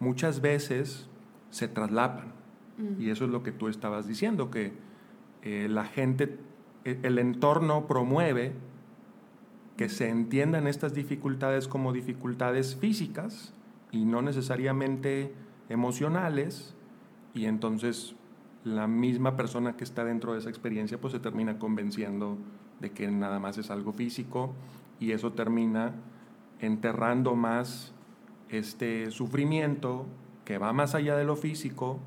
muchas 0.00 0.40
veces 0.40 1.08
se 1.50 1.68
traslapan. 1.68 2.32
Mm. 2.78 3.00
Y 3.00 3.10
eso 3.10 3.24
es 3.24 3.30
lo 3.30 3.42
que 3.42 3.52
tú 3.52 3.68
estabas 3.68 4.06
diciendo, 4.06 4.50
que 4.50 4.72
eh, 5.42 5.68
la 5.70 5.84
gente, 5.84 6.38
e, 6.84 6.98
el 7.02 7.18
entorno 7.18 7.86
promueve 7.86 8.52
que 9.76 9.88
se 9.88 10.08
entiendan 10.08 10.66
estas 10.66 10.94
dificultades 10.94 11.66
como 11.66 11.92
dificultades 11.92 12.76
físicas 12.76 13.52
y 13.90 14.04
no 14.04 14.22
necesariamente 14.22 15.32
emocionales, 15.68 16.74
y 17.32 17.46
entonces 17.46 18.14
la 18.64 18.86
misma 18.86 19.36
persona 19.36 19.76
que 19.76 19.84
está 19.84 20.04
dentro 20.04 20.32
de 20.32 20.40
esa 20.40 20.48
experiencia 20.48 20.98
pues 20.98 21.12
se 21.12 21.20
termina 21.20 21.58
convenciendo 21.58 22.38
de 22.80 22.90
que 22.90 23.08
nada 23.08 23.38
más 23.38 23.58
es 23.58 23.70
algo 23.70 23.92
físico 23.92 24.54
y 24.98 25.12
eso 25.12 25.32
termina 25.32 25.92
enterrando 26.60 27.34
más 27.34 27.92
este 28.48 29.10
sufrimiento 29.10 30.06
que 30.44 30.58
va 30.58 30.72
más 30.72 30.94
allá 30.94 31.16
de 31.16 31.24
lo 31.24 31.36
físico 31.36 31.98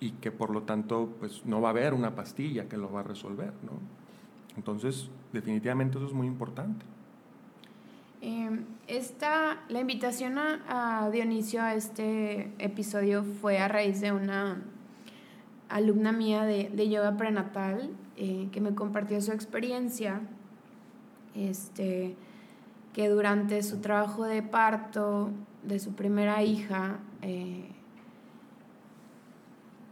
y 0.00 0.12
que 0.12 0.32
por 0.32 0.50
lo 0.50 0.62
tanto 0.62 1.14
pues 1.20 1.44
no 1.44 1.60
va 1.60 1.68
a 1.68 1.70
haber 1.70 1.94
una 1.94 2.14
pastilla 2.14 2.68
que 2.68 2.76
lo 2.76 2.90
va 2.90 3.00
a 3.00 3.04
resolver, 3.04 3.52
¿no? 3.62 3.72
Entonces, 4.56 5.08
definitivamente 5.32 5.98
eso 5.98 6.06
es 6.06 6.12
muy 6.12 6.26
importante. 6.26 6.84
Em, 8.20 8.64
esta, 8.86 9.64
la 9.68 9.80
invitación 9.80 10.38
a, 10.38 11.08
Dionisio 11.12 11.62
a 11.62 11.74
este 11.74 12.52
episodio 12.58 13.24
fue 13.24 13.58
a 13.58 13.68
raíz 13.68 14.00
de 14.00 14.12
una 14.12 14.62
alumna 15.72 16.12
mía 16.12 16.44
de, 16.44 16.70
de 16.72 16.88
yoga 16.88 17.16
prenatal 17.16 17.90
eh, 18.16 18.48
que 18.52 18.60
me 18.60 18.74
compartió 18.74 19.20
su 19.22 19.32
experiencia, 19.32 20.20
este, 21.34 22.14
que 22.92 23.08
durante 23.08 23.62
su 23.62 23.80
trabajo 23.80 24.24
de 24.24 24.42
parto 24.42 25.30
de 25.62 25.78
su 25.78 25.94
primera 25.94 26.42
hija, 26.42 26.98
eh, 27.22 27.70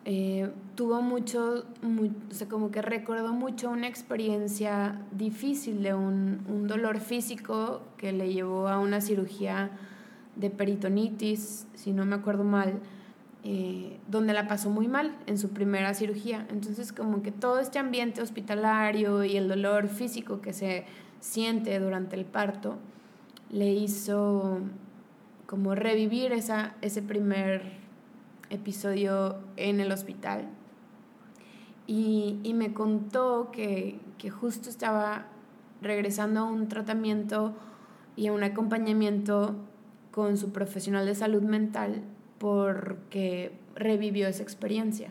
eh, 0.05 0.53
tuvo 0.75 1.01
mucho, 1.01 1.65
o 1.83 2.35
sea, 2.35 2.47
como 2.47 2.71
que 2.71 2.83
recordó 2.83 3.33
mucho 3.33 3.71
una 3.71 3.89
experiencia 3.89 5.01
difícil 5.13 5.83
de 5.83 5.95
un, 5.95 6.45
un, 6.47 6.67
dolor 6.67 7.01
físico 7.01 7.81
que 7.97 8.13
le 8.13 8.33
llevó 8.33 8.69
a 8.69 8.79
una 8.79 9.01
cirugía 9.01 9.71
de 10.37 10.51
peritonitis, 10.51 11.67
si 11.75 11.93
no 11.93 12.05
me 12.05 12.17
acuerdo 12.17 12.45
mal, 12.45 12.81
eh, 13.43 13.99
donde 14.09 14.35
la 14.35 14.47
pasó 14.49 14.69
muy 14.69 14.87
mal 14.87 15.17
en 15.27 15.39
su 15.39 15.51
primera 15.51 15.95
cirugía. 15.95 16.47
Entonces, 16.51 16.93
como 16.93 17.23
que 17.23 17.33
todo 17.33 17.59
este 17.59 17.79
ambiente 17.79 18.21
hospitalario 18.21 19.25
y 19.25 19.37
el 19.37 19.49
dolor 19.49 19.89
físico 19.89 20.41
que 20.41 20.53
se 20.53 20.85
siente 21.21 21.79
durante 21.81 22.17
el 22.17 22.27
parto 22.27 22.77
le 23.51 23.73
hizo 23.73 24.61
como 25.47 25.75
revivir 25.75 26.33
esa, 26.33 26.75
ese 26.83 27.03
primer 27.03 27.63
episodio 28.51 29.39
en 29.57 29.81
el 29.81 29.91
hospital 29.91 30.49
y, 31.87 32.39
y 32.45 32.55
me 32.55 32.73
contó 32.73 33.51
que, 33.53 33.99
que, 34.19 34.31
justo 34.31 34.69
estaba 34.69 35.27
regresando 35.83 36.41
a 36.41 36.45
un 36.45 36.69
tratamiento 36.69 37.55
y 38.15 38.29
a 38.29 38.33
un 38.33 38.45
acompañamiento 38.45 39.57
con 40.13 40.37
su 40.37 40.53
profesional 40.53 41.07
de 41.07 41.15
salud 41.15 41.43
mental 41.43 42.03
porque 42.41 43.53
revivió 43.77 44.27
esa 44.27 44.43
experiencia. 44.43 45.11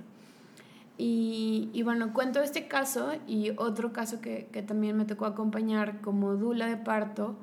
Y, 0.98 1.70
y, 1.72 1.84
bueno, 1.84 2.12
cuento 2.12 2.42
este 2.42 2.68
caso 2.68 3.14
y 3.28 3.52
otro 3.52 3.94
caso 3.94 4.20
que, 4.20 4.50
que, 4.52 4.64
también 4.64 4.98
me 4.98 5.06
tocó 5.06 5.28
acompañar 5.28 6.02
como 6.02 6.36
dula 6.36 6.66
de 6.66 6.76
parto 6.76 7.38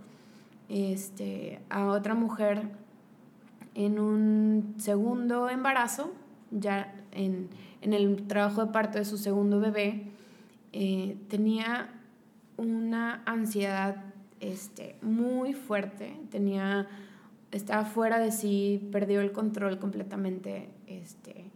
este, 0.68 1.60
a 1.70 1.86
otra 1.86 2.14
mujer 2.14 2.68
en 3.76 4.00
un 4.00 4.74
segundo 4.78 5.48
embarazo, 5.48 6.12
ya 6.50 6.94
en, 7.12 7.48
el 7.80 8.26
trabajo 8.26 8.64
de 8.66 8.72
parto 8.72 8.98
de 8.98 9.04
su 9.04 9.18
segundo 9.18 9.60
bebé, 9.60 10.08
eh, 10.72 11.16
tenía 11.28 11.90
una 12.56 13.22
ansiedad 13.26 13.96
este, 14.40 14.96
muy 15.02 15.52
fuerte, 15.52 16.16
tenía 16.30 16.88
estaba 17.52 17.84
fuera 17.84 18.18
de 18.18 18.32
sí, 18.32 18.88
perdió 18.92 19.20
el 19.20 19.32
control 19.32 19.78
completamente. 19.78 20.68
Este, 20.86 21.50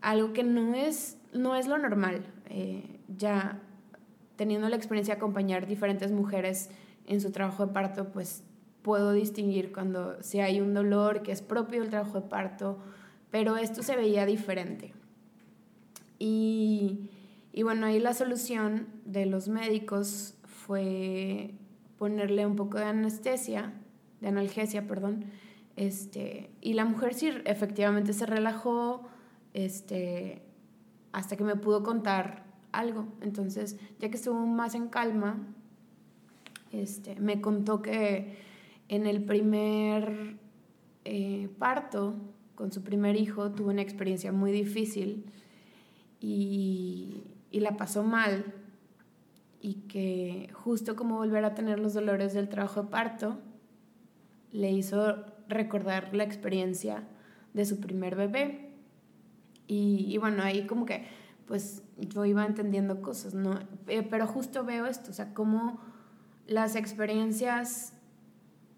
algo 0.00 0.32
que 0.32 0.42
no 0.42 0.74
es, 0.74 1.18
no 1.32 1.56
es 1.56 1.66
lo 1.66 1.78
normal. 1.78 2.24
Eh, 2.46 2.98
ya 3.16 3.60
teniendo 4.36 4.68
la 4.68 4.76
experiencia 4.76 5.14
de 5.14 5.18
acompañar 5.18 5.66
diferentes 5.66 6.12
mujeres 6.12 6.70
en 7.06 7.20
su 7.20 7.32
trabajo 7.32 7.66
de 7.66 7.72
parto, 7.72 8.10
pues 8.10 8.44
puedo 8.82 9.12
distinguir 9.12 9.72
cuando 9.72 10.22
si 10.22 10.40
hay 10.40 10.60
un 10.60 10.74
dolor 10.74 11.22
que 11.22 11.32
es 11.32 11.42
propio 11.42 11.80
del 11.80 11.90
trabajo 11.90 12.20
de 12.20 12.28
parto, 12.28 12.78
pero 13.30 13.56
esto 13.56 13.82
se 13.82 13.96
veía 13.96 14.26
diferente. 14.26 14.94
Y, 16.18 17.10
y 17.52 17.62
bueno, 17.64 17.86
ahí 17.86 17.98
la 17.98 18.14
solución 18.14 18.86
de 19.04 19.26
los 19.26 19.48
médicos 19.48 20.34
fue 20.44 21.54
ponerle 21.98 22.46
un 22.46 22.56
poco 22.56 22.78
de 22.78 22.84
anestesia, 22.84 23.72
de 24.20 24.28
analgesia, 24.28 24.86
perdón, 24.86 25.24
este, 25.76 26.50
y 26.60 26.72
la 26.72 26.84
mujer 26.84 27.14
sí 27.14 27.30
efectivamente 27.44 28.12
se 28.12 28.26
relajó, 28.26 29.08
este, 29.54 30.42
hasta 31.12 31.36
que 31.36 31.44
me 31.44 31.54
pudo 31.56 31.82
contar 31.82 32.44
algo. 32.72 33.06
Entonces, 33.20 33.78
ya 34.00 34.08
que 34.08 34.16
estuvo 34.16 34.44
más 34.44 34.74
en 34.74 34.88
calma, 34.88 35.38
este, 36.72 37.14
me 37.20 37.40
contó 37.40 37.80
que 37.80 38.36
en 38.88 39.06
el 39.06 39.22
primer 39.22 40.36
eh, 41.04 41.48
parto, 41.58 42.16
con 42.54 42.72
su 42.72 42.82
primer 42.82 43.16
hijo, 43.16 43.52
tuvo 43.52 43.70
una 43.70 43.82
experiencia 43.82 44.32
muy 44.32 44.50
difícil 44.50 45.26
y, 46.20 47.22
y 47.52 47.60
la 47.60 47.76
pasó 47.76 48.02
mal 48.02 48.52
y 49.60 49.74
que 49.88 50.50
justo 50.52 50.96
como 50.96 51.16
volver 51.16 51.44
a 51.44 51.54
tener 51.54 51.78
los 51.78 51.94
dolores 51.94 52.34
del 52.34 52.48
trabajo 52.48 52.82
de 52.82 52.88
parto, 52.88 53.38
le 54.52 54.70
hizo 54.70 55.24
recordar 55.48 56.14
la 56.14 56.24
experiencia 56.24 57.04
de 57.54 57.64
su 57.64 57.80
primer 57.80 58.16
bebé. 58.16 58.70
Y, 59.66 60.06
y, 60.08 60.16
bueno, 60.18 60.42
ahí 60.42 60.66
como 60.66 60.86
que 60.86 61.06
pues 61.46 61.82
yo 61.96 62.26
iba 62.26 62.44
entendiendo 62.44 63.00
cosas, 63.00 63.34
¿no? 63.34 63.58
Eh, 63.86 64.02
pero 64.02 64.26
justo 64.26 64.64
veo 64.64 64.86
esto, 64.86 65.10
o 65.10 65.14
sea, 65.14 65.32
cómo 65.32 65.80
las 66.46 66.76
experiencias 66.76 67.94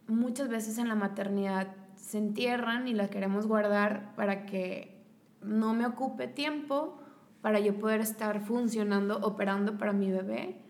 muchas 0.06 0.48
veces 0.48 0.78
en 0.78 0.88
la 0.88 0.94
maternidad 0.94 1.74
se 1.96 2.18
entierran 2.18 2.88
y 2.88 2.94
las 2.94 3.10
queremos 3.10 3.46
guardar 3.46 4.14
para 4.14 4.46
que 4.46 5.02
no 5.42 5.74
me 5.74 5.86
ocupe 5.86 6.28
tiempo 6.28 6.98
para 7.42 7.58
yo 7.60 7.78
poder 7.78 8.00
estar 8.00 8.40
funcionando, 8.40 9.18
operando 9.20 9.78
para 9.78 9.92
mi 9.92 10.10
bebé. 10.10 10.60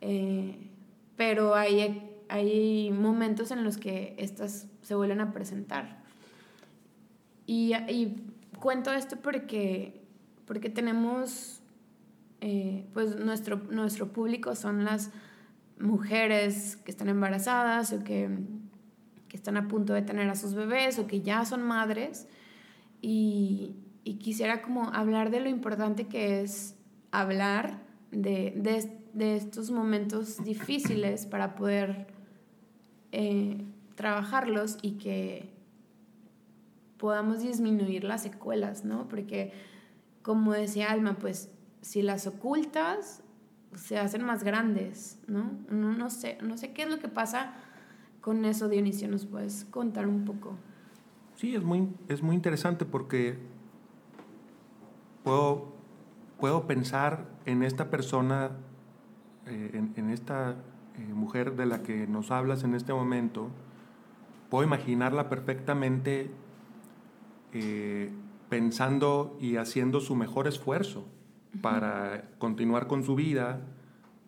Eh, 0.00 0.70
pero 1.16 1.54
hay, 1.54 2.09
hay 2.30 2.92
momentos 2.92 3.50
en 3.50 3.64
los 3.64 3.76
que 3.76 4.14
estas 4.16 4.68
se 4.82 4.94
vuelven 4.94 5.20
a 5.20 5.32
presentar. 5.32 6.00
Y, 7.44 7.74
y 7.88 8.16
cuento 8.60 8.92
esto 8.92 9.16
porque, 9.16 10.00
porque 10.46 10.70
tenemos, 10.70 11.60
eh, 12.40 12.86
pues 12.94 13.16
nuestro, 13.16 13.56
nuestro 13.70 14.12
público 14.12 14.54
son 14.54 14.84
las 14.84 15.10
mujeres 15.80 16.76
que 16.76 16.92
están 16.92 17.08
embarazadas 17.08 17.92
o 17.92 18.04
que, 18.04 18.30
que 19.26 19.36
están 19.36 19.56
a 19.56 19.66
punto 19.66 19.92
de 19.92 20.02
tener 20.02 20.28
a 20.28 20.36
sus 20.36 20.54
bebés 20.54 21.00
o 21.00 21.08
que 21.08 21.22
ya 21.22 21.44
son 21.44 21.62
madres. 21.62 22.28
Y, 23.02 23.74
y 24.04 24.18
quisiera 24.18 24.62
como 24.62 24.84
hablar 24.90 25.30
de 25.30 25.40
lo 25.40 25.48
importante 25.48 26.06
que 26.06 26.42
es 26.42 26.76
hablar 27.10 27.82
de, 28.12 28.52
de, 28.56 28.88
de 29.14 29.36
estos 29.36 29.72
momentos 29.72 30.44
difíciles 30.44 31.26
para 31.26 31.56
poder 31.56 32.19
eh, 33.12 33.64
trabajarlos 33.94 34.78
y 34.82 34.92
que 34.92 35.50
podamos 36.96 37.40
disminuir 37.40 38.04
las 38.04 38.22
secuelas, 38.22 38.84
¿no? 38.84 39.08
Porque, 39.08 39.52
como 40.22 40.52
decía 40.52 40.90
Alma, 40.90 41.16
pues 41.18 41.50
si 41.80 42.02
las 42.02 42.26
ocultas, 42.26 43.22
se 43.74 43.98
hacen 43.98 44.24
más 44.24 44.42
grandes, 44.42 45.18
¿no? 45.26 45.52
No, 45.70 45.92
no, 45.92 46.10
sé, 46.10 46.38
no 46.42 46.56
sé 46.56 46.72
qué 46.72 46.82
es 46.82 46.90
lo 46.90 46.98
que 46.98 47.08
pasa 47.08 47.54
con 48.20 48.44
eso, 48.44 48.68
Dionisio, 48.68 49.08
¿nos 49.08 49.26
puedes 49.26 49.64
contar 49.66 50.06
un 50.06 50.24
poco? 50.24 50.56
Sí, 51.36 51.54
es 51.54 51.62
muy, 51.62 51.88
es 52.08 52.22
muy 52.22 52.34
interesante 52.34 52.84
porque 52.84 53.38
puedo, 55.24 55.72
puedo 56.38 56.66
pensar 56.66 57.26
en 57.46 57.62
esta 57.62 57.88
persona 57.88 58.50
eh, 59.46 59.82
en, 59.96 60.10
esta 60.10 60.56
eh, 60.98 61.14
mujer 61.14 61.56
de 61.56 61.66
la 61.66 61.82
que 61.82 62.06
nos 62.06 62.30
hablas 62.30 62.64
en 62.64 62.74
este 62.74 62.92
momento, 62.92 63.50
puedo 64.48 64.64
imaginarla 64.64 65.28
perfectamente 65.28 66.30
eh, 67.52 68.10
pensando 68.48 69.38
y 69.40 69.56
haciendo 69.56 70.00
su 70.00 70.16
mejor 70.16 70.46
esfuerzo 70.48 71.06
para 71.62 72.30
continuar 72.38 72.86
con 72.86 73.04
su 73.04 73.14
vida, 73.14 73.60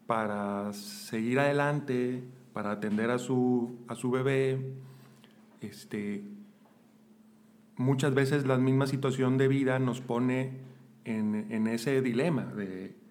para 0.07 0.72
seguir 0.72 1.40
adelante, 1.40 2.25
para 2.53 2.72
atender 2.72 3.11
a 3.11 3.18
su, 3.18 3.79
a 3.88 3.94
su 3.94 4.11
bebé. 4.11 4.75
Este, 5.61 6.25
muchas 7.77 8.14
veces 8.14 8.46
la 8.46 8.59
misma 8.59 8.87
situación 8.87 9.38
de 9.38 9.48
vida 9.48 9.79
nos 9.79 10.01
pone 10.01 10.61
en, 11.05 11.46
en 11.51 11.66
ese 11.66 12.01
dilema 12.03 12.44
de 12.44 13.02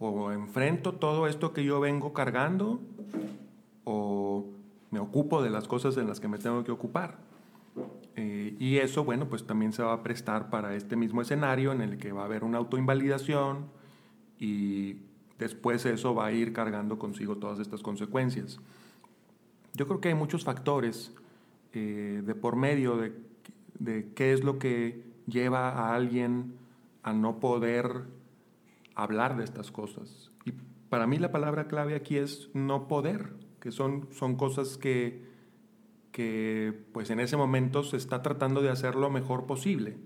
o 0.00 0.32
enfrento 0.32 0.94
todo 0.94 1.26
esto 1.26 1.52
que 1.52 1.62
yo 1.62 1.78
vengo 1.78 2.14
cargando 2.14 2.80
o 3.84 4.46
me 4.90 4.98
ocupo 4.98 5.42
de 5.42 5.50
las 5.50 5.68
cosas 5.68 5.96
en 5.98 6.08
las 6.08 6.20
que 6.20 6.26
me 6.26 6.38
tengo 6.38 6.64
que 6.64 6.72
ocupar. 6.72 7.18
Eh, 8.16 8.56
y 8.58 8.78
eso, 8.78 9.04
bueno, 9.04 9.28
pues 9.28 9.46
también 9.46 9.72
se 9.72 9.82
va 9.82 9.92
a 9.92 10.02
prestar 10.02 10.50
para 10.50 10.74
este 10.74 10.96
mismo 10.96 11.20
escenario 11.20 11.70
en 11.72 11.82
el 11.82 11.98
que 11.98 12.12
va 12.12 12.22
a 12.22 12.24
haber 12.24 12.44
una 12.44 12.58
autoinvalidación 12.58 13.66
y 14.38 14.96
después 15.38 15.84
eso 15.84 16.14
va 16.14 16.26
a 16.26 16.32
ir 16.32 16.54
cargando 16.54 16.98
consigo 16.98 17.36
todas 17.36 17.60
estas 17.60 17.82
consecuencias. 17.82 18.58
Yo 19.74 19.86
creo 19.86 20.00
que 20.00 20.08
hay 20.08 20.14
muchos 20.14 20.44
factores 20.44 21.14
eh, 21.74 22.22
de 22.24 22.34
por 22.34 22.56
medio 22.56 22.96
de, 22.96 23.12
de 23.78 24.12
qué 24.14 24.32
es 24.32 24.44
lo 24.44 24.58
que 24.58 25.04
lleva 25.26 25.68
a 25.68 25.94
alguien 25.94 26.54
a 27.02 27.12
no 27.12 27.38
poder 27.38 28.04
hablar 29.02 29.36
de 29.36 29.44
estas 29.44 29.70
cosas. 29.70 30.30
Y 30.44 30.52
para 30.88 31.06
mí 31.06 31.18
la 31.18 31.32
palabra 31.32 31.68
clave 31.68 31.94
aquí 31.94 32.16
es 32.16 32.50
no 32.54 32.88
poder, 32.88 33.34
que 33.60 33.70
son, 33.70 34.08
son 34.12 34.36
cosas 34.36 34.76
que, 34.76 35.24
que 36.12 36.86
pues 36.92 37.10
en 37.10 37.20
ese 37.20 37.36
momento 37.36 37.82
se 37.82 37.96
está 37.96 38.22
tratando 38.22 38.62
de 38.62 38.70
hacer 38.70 38.94
lo 38.94 39.10
mejor 39.10 39.46
posible 39.46 39.96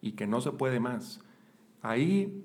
y 0.00 0.12
que 0.12 0.26
no 0.26 0.40
se 0.40 0.52
puede 0.52 0.80
más. 0.80 1.20
Ahí 1.82 2.44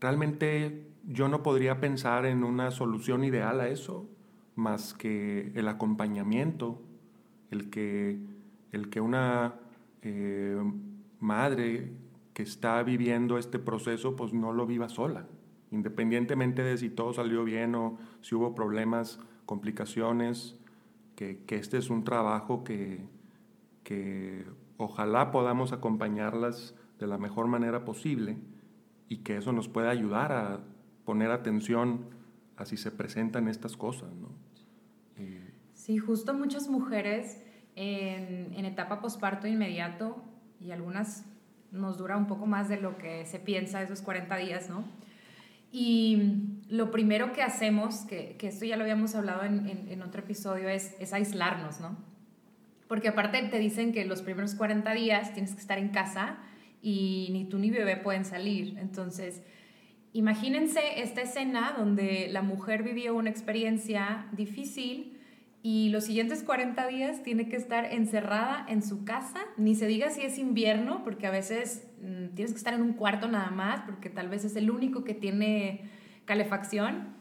realmente 0.00 0.86
yo 1.06 1.28
no 1.28 1.42
podría 1.42 1.80
pensar 1.80 2.26
en 2.26 2.44
una 2.44 2.70
solución 2.70 3.24
ideal 3.24 3.60
a 3.60 3.68
eso 3.68 4.08
más 4.54 4.94
que 4.94 5.52
el 5.54 5.68
acompañamiento, 5.68 6.82
el 7.50 7.70
que, 7.70 8.18
el 8.70 8.90
que 8.90 9.00
una 9.00 9.54
eh, 10.02 10.60
madre 11.20 11.92
que 12.34 12.42
está 12.42 12.82
viviendo 12.82 13.38
este 13.38 13.58
proceso, 13.58 14.16
pues 14.16 14.32
no 14.32 14.52
lo 14.52 14.66
viva 14.66 14.88
sola, 14.88 15.26
independientemente 15.70 16.62
de 16.62 16.78
si 16.78 16.90
todo 16.90 17.12
salió 17.12 17.44
bien 17.44 17.74
o 17.74 17.98
si 18.20 18.34
hubo 18.34 18.54
problemas, 18.54 19.20
complicaciones, 19.46 20.56
que, 21.16 21.44
que 21.44 21.56
este 21.56 21.78
es 21.78 21.90
un 21.90 22.04
trabajo 22.04 22.64
que, 22.64 23.00
que 23.84 24.44
ojalá 24.78 25.30
podamos 25.30 25.72
acompañarlas 25.72 26.74
de 26.98 27.06
la 27.06 27.18
mejor 27.18 27.48
manera 27.48 27.84
posible 27.84 28.38
y 29.08 29.18
que 29.18 29.36
eso 29.36 29.52
nos 29.52 29.68
pueda 29.68 29.90
ayudar 29.90 30.32
a 30.32 30.60
poner 31.04 31.30
atención 31.30 32.06
a 32.56 32.64
si 32.64 32.76
se 32.76 32.90
presentan 32.90 33.48
estas 33.48 33.76
cosas. 33.76 34.14
¿no? 34.14 34.28
Eh, 35.16 35.52
sí, 35.74 35.98
justo 35.98 36.32
muchas 36.32 36.68
mujeres 36.68 37.42
en, 37.74 38.52
en 38.54 38.64
etapa 38.64 39.00
posparto 39.00 39.46
inmediato 39.46 40.22
y 40.60 40.70
algunas 40.70 41.24
nos 41.72 41.98
dura 41.98 42.16
un 42.16 42.26
poco 42.26 42.46
más 42.46 42.68
de 42.68 42.80
lo 42.80 42.98
que 42.98 43.24
se 43.26 43.38
piensa 43.38 43.82
esos 43.82 44.02
40 44.02 44.36
días, 44.36 44.70
¿no? 44.70 44.84
Y 45.72 46.58
lo 46.68 46.90
primero 46.90 47.32
que 47.32 47.42
hacemos, 47.42 48.00
que, 48.00 48.36
que 48.38 48.48
esto 48.48 48.66
ya 48.66 48.76
lo 48.76 48.82
habíamos 48.82 49.14
hablado 49.14 49.44
en, 49.44 49.88
en, 49.88 50.02
otro 50.02 50.20
episodio, 50.20 50.68
es, 50.68 50.94
es, 51.00 51.14
aislarnos, 51.14 51.80
¿no? 51.80 51.96
Porque 52.88 53.08
aparte 53.08 53.42
te 53.44 53.58
dicen 53.58 53.92
que 53.92 54.04
los 54.04 54.20
primeros 54.20 54.54
40 54.54 54.92
días 54.92 55.32
tienes 55.32 55.54
que 55.54 55.60
estar 55.60 55.78
en 55.78 55.88
casa 55.88 56.36
y 56.82 57.28
ni 57.32 57.46
tú 57.46 57.58
ni 57.58 57.70
bebé 57.70 57.96
pueden 57.96 58.26
salir. 58.26 58.76
Entonces, 58.78 59.42
imagínense 60.12 61.00
esta 61.00 61.22
escena 61.22 61.74
donde 61.78 62.28
la 62.30 62.42
mujer 62.42 62.82
vivió 62.82 63.14
una 63.14 63.30
experiencia 63.30 64.26
difícil 64.32 65.11
y 65.62 65.90
los 65.90 66.04
siguientes 66.04 66.42
40 66.42 66.86
días 66.88 67.22
tiene 67.22 67.48
que 67.48 67.56
estar 67.56 67.84
encerrada 67.92 68.66
en 68.68 68.82
su 68.82 69.04
casa, 69.04 69.40
ni 69.56 69.74
se 69.74 69.86
diga 69.86 70.10
si 70.10 70.22
es 70.22 70.38
invierno, 70.38 71.04
porque 71.04 71.26
a 71.26 71.30
veces 71.30 71.88
mm, 72.00 72.34
tienes 72.34 72.52
que 72.52 72.58
estar 72.58 72.74
en 72.74 72.82
un 72.82 72.94
cuarto 72.94 73.28
nada 73.28 73.50
más, 73.50 73.82
porque 73.82 74.10
tal 74.10 74.28
vez 74.28 74.44
es 74.44 74.56
el 74.56 74.70
único 74.70 75.04
que 75.04 75.14
tiene 75.14 75.90
calefacción, 76.24 77.14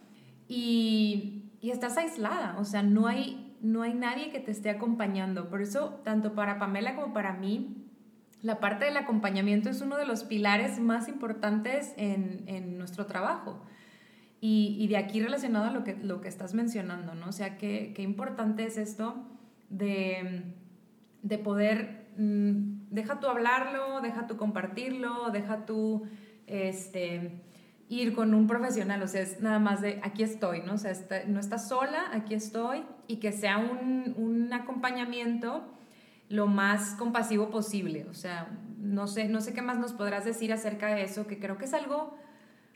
y, 0.48 1.52
y 1.62 1.72
estás 1.72 1.98
aislada, 1.98 2.58
o 2.58 2.66
sea, 2.66 2.84
no 2.84 3.08
hay 3.08 3.48
no 3.62 3.84
hay 3.84 3.94
nadie 3.94 4.32
que 4.32 4.40
te 4.40 4.52
esté 4.52 4.70
acompañando. 4.70 5.50
Por 5.50 5.62
eso, 5.62 6.02
tanto 6.04 6.34
para 6.34 6.60
Pamela 6.60 6.96
como 6.96 7.14
para 7.14 7.34
mí, 7.34 7.88
la 8.42 8.60
parte 8.60 8.86
del 8.86 8.98
acompañamiento 8.98 9.70
es 9.70 9.82
uno 9.82 9.98
de 9.98 10.06
los 10.06 10.24
pilares 10.24 10.80
más 10.80 11.08
importantes 11.08 11.94
en, 11.98 12.78
nuestro 12.78 13.06
trabajo. 13.06 13.64
Y, 14.44 14.88
de 14.88 14.98
aquí 14.98 15.22
relacionado 15.22 15.66
a 15.66 15.72
lo 15.72 15.84
que, 15.84 15.96
lo 15.96 16.20
que 16.20 16.28
estás 16.28 16.56
mencionando, 16.56 17.14
¿no? 17.14 17.28
O 17.28 17.32
sea, 17.32 17.60
qué, 17.60 17.94
qué 17.96 18.02
importante 18.02 18.66
es 18.66 18.78
esto 18.78 19.24
de, 19.70 20.44
de 21.22 21.38
poder, 21.38 22.08
mm, 22.18 22.90
deja 22.90 23.20
tú 23.20 23.28
hablarlo, 23.28 24.02
deja 24.02 24.26
tú 24.26 24.38
compartirlo, 24.38 25.30
deja 25.30 25.68
tú, 25.68 26.08
este, 26.48 27.44
ir 27.88 28.16
con 28.16 28.34
un 28.34 28.48
profesional, 28.48 29.04
o 29.04 29.08
sea, 29.08 29.22
es 29.22 29.42
nada 29.42 29.60
más 29.60 29.82
de 29.82 30.00
aquí 30.02 30.24
estoy, 30.24 30.62
¿no? 30.62 30.74
O 30.74 30.78
sea, 30.78 30.94
no 31.28 31.40
estás 31.40 31.68
sola, 31.68 32.06
aquí 32.12 32.34
estoy, 32.34 32.84
y 33.08 33.18
que 33.18 33.32
sea 33.32 33.58
un, 33.58 34.16
un, 34.18 34.54
acompañamiento 34.54 35.66
lo 36.30 36.48
más 36.48 36.96
compasivo 36.96 37.50
posible. 37.50 38.08
O 38.10 38.14
sea, 38.14 38.48
no 38.80 39.08
sé, 39.08 39.28
no 39.28 39.42
sé 39.42 39.54
qué 39.54 39.62
más 39.62 39.78
nos 39.78 39.94
podrás 39.94 40.26
decir 40.26 40.52
acerca 40.54 40.88
de 40.96 41.04
eso, 41.04 41.28
que 41.28 41.38
creo 41.38 41.58
que 41.58 41.66
es 41.66 41.74
algo 41.74 42.16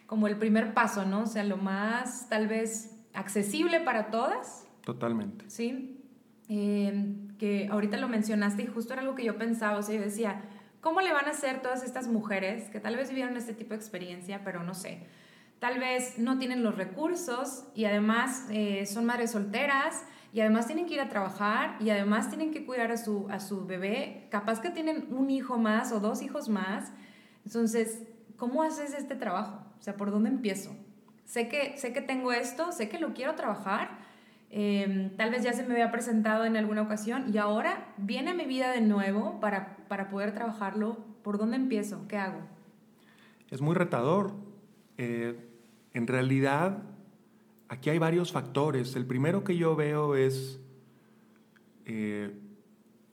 como 0.05 0.27
el 0.27 0.37
primer 0.37 0.73
paso, 0.73 1.05
¿no? 1.05 1.21
O 1.23 1.27
sea, 1.27 1.43
lo 1.43 1.57
más 1.57 2.29
tal 2.29 2.47
vez 2.47 2.95
accesible 3.13 3.79
para 3.81 4.11
todas. 4.11 4.67
Totalmente. 4.83 5.49
Sí. 5.49 6.01
Eh, 6.47 7.15
que 7.39 7.67
ahorita 7.71 7.97
lo 7.97 8.07
mencionaste 8.07 8.63
y 8.63 8.67
justo 8.67 8.93
era 8.93 9.01
algo 9.01 9.15
que 9.15 9.23
yo 9.23 9.37
pensaba, 9.37 9.77
o 9.77 9.81
sea, 9.81 9.95
yo 9.95 10.01
decía, 10.01 10.43
¿Cómo 10.85 11.01
le 11.01 11.11
van 11.11 11.25
a 11.25 11.31
hacer 11.31 11.63
todas 11.63 11.83
estas 11.83 12.07
mujeres 12.07 12.69
que 12.69 12.79
tal 12.79 12.95
vez 12.95 13.09
vivieron 13.09 13.35
este 13.37 13.55
tipo 13.55 13.71
de 13.71 13.77
experiencia, 13.77 14.43
pero 14.43 14.61
no 14.61 14.75
sé, 14.75 15.07
tal 15.57 15.79
vez 15.79 16.19
no 16.19 16.37
tienen 16.37 16.61
los 16.61 16.75
recursos 16.75 17.65
y 17.73 17.85
además 17.85 18.45
eh, 18.51 18.85
son 18.85 19.03
madres 19.03 19.31
solteras 19.31 20.03
y 20.31 20.41
además 20.41 20.67
tienen 20.67 20.85
que 20.85 20.93
ir 20.93 21.01
a 21.01 21.09
trabajar 21.09 21.75
y 21.79 21.89
además 21.89 22.29
tienen 22.29 22.51
que 22.51 22.67
cuidar 22.67 22.91
a 22.91 22.97
su, 22.97 23.25
a 23.31 23.39
su 23.39 23.65
bebé, 23.65 24.27
capaz 24.29 24.61
que 24.61 24.69
tienen 24.69 25.07
un 25.09 25.31
hijo 25.31 25.57
más 25.57 25.91
o 25.91 25.99
dos 25.99 26.21
hijos 26.21 26.49
más. 26.49 26.91
Entonces, 27.47 28.03
¿cómo 28.37 28.61
haces 28.61 28.93
este 28.93 29.15
trabajo? 29.15 29.64
Sea, 29.85 29.95
¿por 29.95 30.11
dónde 30.11 30.29
empiezo? 30.29 30.75
Sé 31.25 31.47
que, 31.47 31.77
sé 31.77 31.93
que 31.93 32.01
tengo 32.01 32.31
esto, 32.31 32.71
sé 32.71 32.89
que 32.89 32.99
lo 32.99 33.13
quiero 33.13 33.35
trabajar, 33.35 33.89
Em, 34.57 35.09
tal 35.17 35.31
vez 35.31 35.43
ya 35.43 35.51
se 35.51 35.63
me 35.63 35.73
había 35.73 35.91
presentado 35.91 36.45
en 36.45 36.55
alguna 36.55 36.81
ocasión 36.81 37.25
y 37.33 37.37
ahora 37.37 37.93
viene 37.97 38.31
a 38.31 38.33
mi 38.33 38.45
vida 38.45 38.71
de 38.71 38.79
nuevo 38.79 39.41
para, 39.41 39.75
para 39.89 40.09
poder 40.09 40.33
trabajarlo. 40.33 40.97
¿Por 41.23 41.37
dónde 41.37 41.57
empiezo? 41.57 42.07
¿Qué 42.07 42.17
hago? 42.17 42.39
Es 43.49 43.59
muy 43.59 43.75
retador. 43.75 44.31
Eh, 44.97 45.37
en 45.93 46.07
realidad, 46.07 46.83
aquí 47.67 47.89
hay 47.89 47.97
varios 47.97 48.31
factores. 48.31 48.95
El 48.95 49.05
primero 49.05 49.43
que 49.43 49.57
yo 49.57 49.75
veo 49.75 50.15
es, 50.15 50.61
eh, 51.85 52.31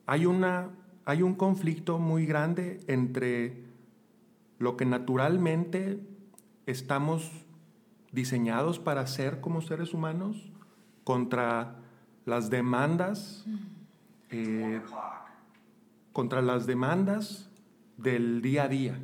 hay, 0.05 0.25
una, 0.25 0.69
hay 1.03 1.23
un 1.23 1.35
conflicto 1.35 1.99
muy 1.99 2.25
grande 2.25 2.79
entre 2.87 3.63
lo 4.59 4.77
que 4.77 4.85
naturalmente 4.85 5.99
estamos 6.65 7.31
diseñados 8.11 8.79
para 8.79 9.01
hacer 9.01 9.41
como 9.41 9.61
seres 9.61 9.93
humanos 9.93 10.51
contra 11.03 11.75
las 12.25 12.49
demandas, 12.49 13.45
eh, 14.29 14.81
contra 16.13 16.41
las 16.41 16.65
demandas 16.65 17.49
del 17.97 18.41
día 18.41 18.63
a 18.63 18.67
día 18.67 18.99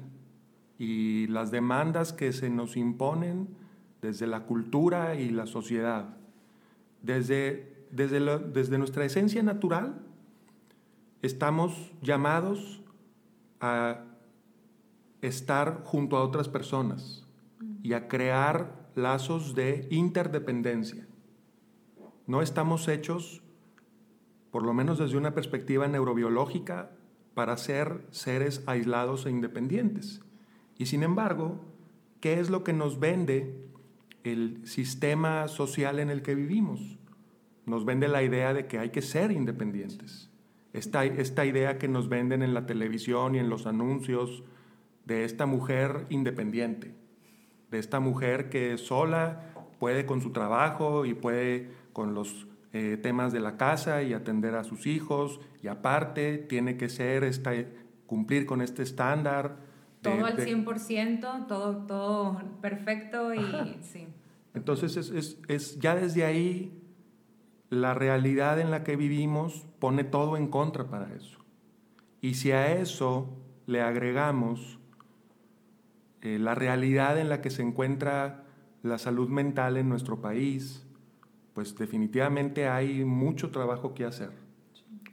y 0.78 1.28
las 1.28 1.52
demandas 1.52 2.14
que 2.14 2.32
se 2.32 2.50
nos 2.50 2.78
imponen 2.78 3.50
desde 4.02 4.28
la 4.28 4.42
cultura 4.46 5.16
y 5.16 5.30
la 5.30 5.46
sociedad. 5.46 6.16
Desde, 7.02 7.88
desde, 7.92 8.20
desde 8.40 8.78
nuestra 8.78 9.06
esencia 9.06 9.44
natural 9.44 10.02
estamos 11.22 11.92
llamados 12.02 12.82
a 13.60 14.06
estar 15.22 15.82
junto 15.84 16.16
a 16.16 16.24
otras 16.24 16.48
personas 16.48 17.29
y 17.82 17.94
a 17.94 18.08
crear 18.08 18.90
lazos 18.96 19.56
de 19.56 19.88
interdependencia. 19.90 21.08
No 22.28 22.42
estamos 22.42 22.88
hechos, 22.88 23.42
por 24.52 24.64
lo 24.64 24.74
menos 24.74 25.00
desde 25.00 25.18
una 25.18 25.34
perspectiva 25.34 25.88
neurobiológica, 25.88 26.92
para 27.34 27.56
ser 27.58 28.06
seres 28.12 28.64
aislados 28.68 29.26
e 29.26 29.30
independientes. 29.30 30.22
Y 30.78 30.88
sin 30.88 31.04
embargo, 31.04 31.64
¿qué 32.20 32.40
es 32.40 32.50
lo 32.50 32.64
que 32.64 32.74
nos 32.74 33.00
vende 33.00 33.56
el 34.24 34.68
sistema 34.68 35.48
social 35.48 36.00
en 36.00 36.10
el 36.10 36.22
que 36.22 36.36
vivimos? 36.36 36.98
Nos 37.66 37.86
vende 37.86 38.08
la 38.08 38.24
idea 38.24 38.54
de 38.54 38.68
que 38.68 38.80
hay 38.80 38.90
que 38.90 39.02
ser 39.02 39.32
independientes. 39.32 40.30
Esta, 40.74 41.06
esta 41.06 41.46
idea 41.46 41.78
que 41.78 41.88
nos 41.88 42.10
venden 42.10 42.44
en 42.44 42.54
la 42.54 42.66
televisión 42.66 43.36
y 43.36 43.40
en 43.40 43.50
los 43.50 43.66
anuncios 43.66 44.44
de 45.06 45.24
esta 45.24 45.46
mujer 45.46 46.06
independiente, 46.10 46.94
de 47.72 47.80
esta 47.80 48.00
mujer 48.00 48.50
que 48.50 48.78
sola 48.78 49.54
puede 49.80 50.06
con 50.06 50.22
su 50.22 50.32
trabajo 50.32 51.06
y 51.06 51.14
puede 51.14 51.72
con 51.94 52.14
los 52.14 52.48
eh, 52.74 52.98
temas 53.02 53.34
de 53.34 53.40
la 53.40 53.58
casa 53.58 54.04
y 54.04 54.14
atender 54.14 54.56
a 54.56 54.64
sus 54.64 54.86
hijos 54.86 55.40
y 55.64 55.68
aparte 55.68 56.38
tiene 56.38 56.78
que 56.78 56.90
ser 56.90 57.24
esta, 57.24 57.52
cumplir 58.06 58.46
con 58.46 58.62
este 58.62 58.84
estándar. 58.84 59.58
todo 60.02 60.26
al 60.26 60.38
100%, 60.38 61.48
todo, 61.48 61.78
todo 61.86 62.42
perfecto 62.62 63.34
y 63.34 63.78
sí. 63.82 64.08
Entonces 64.54 64.98
es, 64.98 65.10
es, 65.12 65.40
es, 65.48 65.80
ya 65.80 65.96
desde 65.96 66.26
ahí 66.26 66.80
la 67.70 67.94
realidad 67.94 68.60
en 68.60 68.72
la 68.72 68.84
que 68.84 68.96
vivimos 68.96 69.68
pone 69.80 70.04
todo 70.04 70.38
en 70.38 70.48
contra 70.48 70.90
para 70.90 71.14
eso. 71.14 71.40
Y 72.22 72.34
si 72.34 72.52
a 72.52 72.76
eso 72.76 73.30
le 73.68 73.82
agregamos 73.82 74.79
eh, 76.22 76.38
la 76.40 76.56
realidad 76.56 77.18
en 77.20 77.30
la 77.30 77.42
que 77.42 77.50
se 77.50 77.62
encuentra 77.62 78.44
la 78.84 78.98
salud 78.98 79.30
mental 79.30 79.78
en 79.78 79.90
nuestro 79.90 80.22
país, 80.22 80.86
pues 81.54 81.76
definitivamente 81.78 82.68
hay 82.68 83.06
mucho 83.06 83.52
trabajo 83.52 83.94
que 83.94 84.06
hacer, 84.06 84.32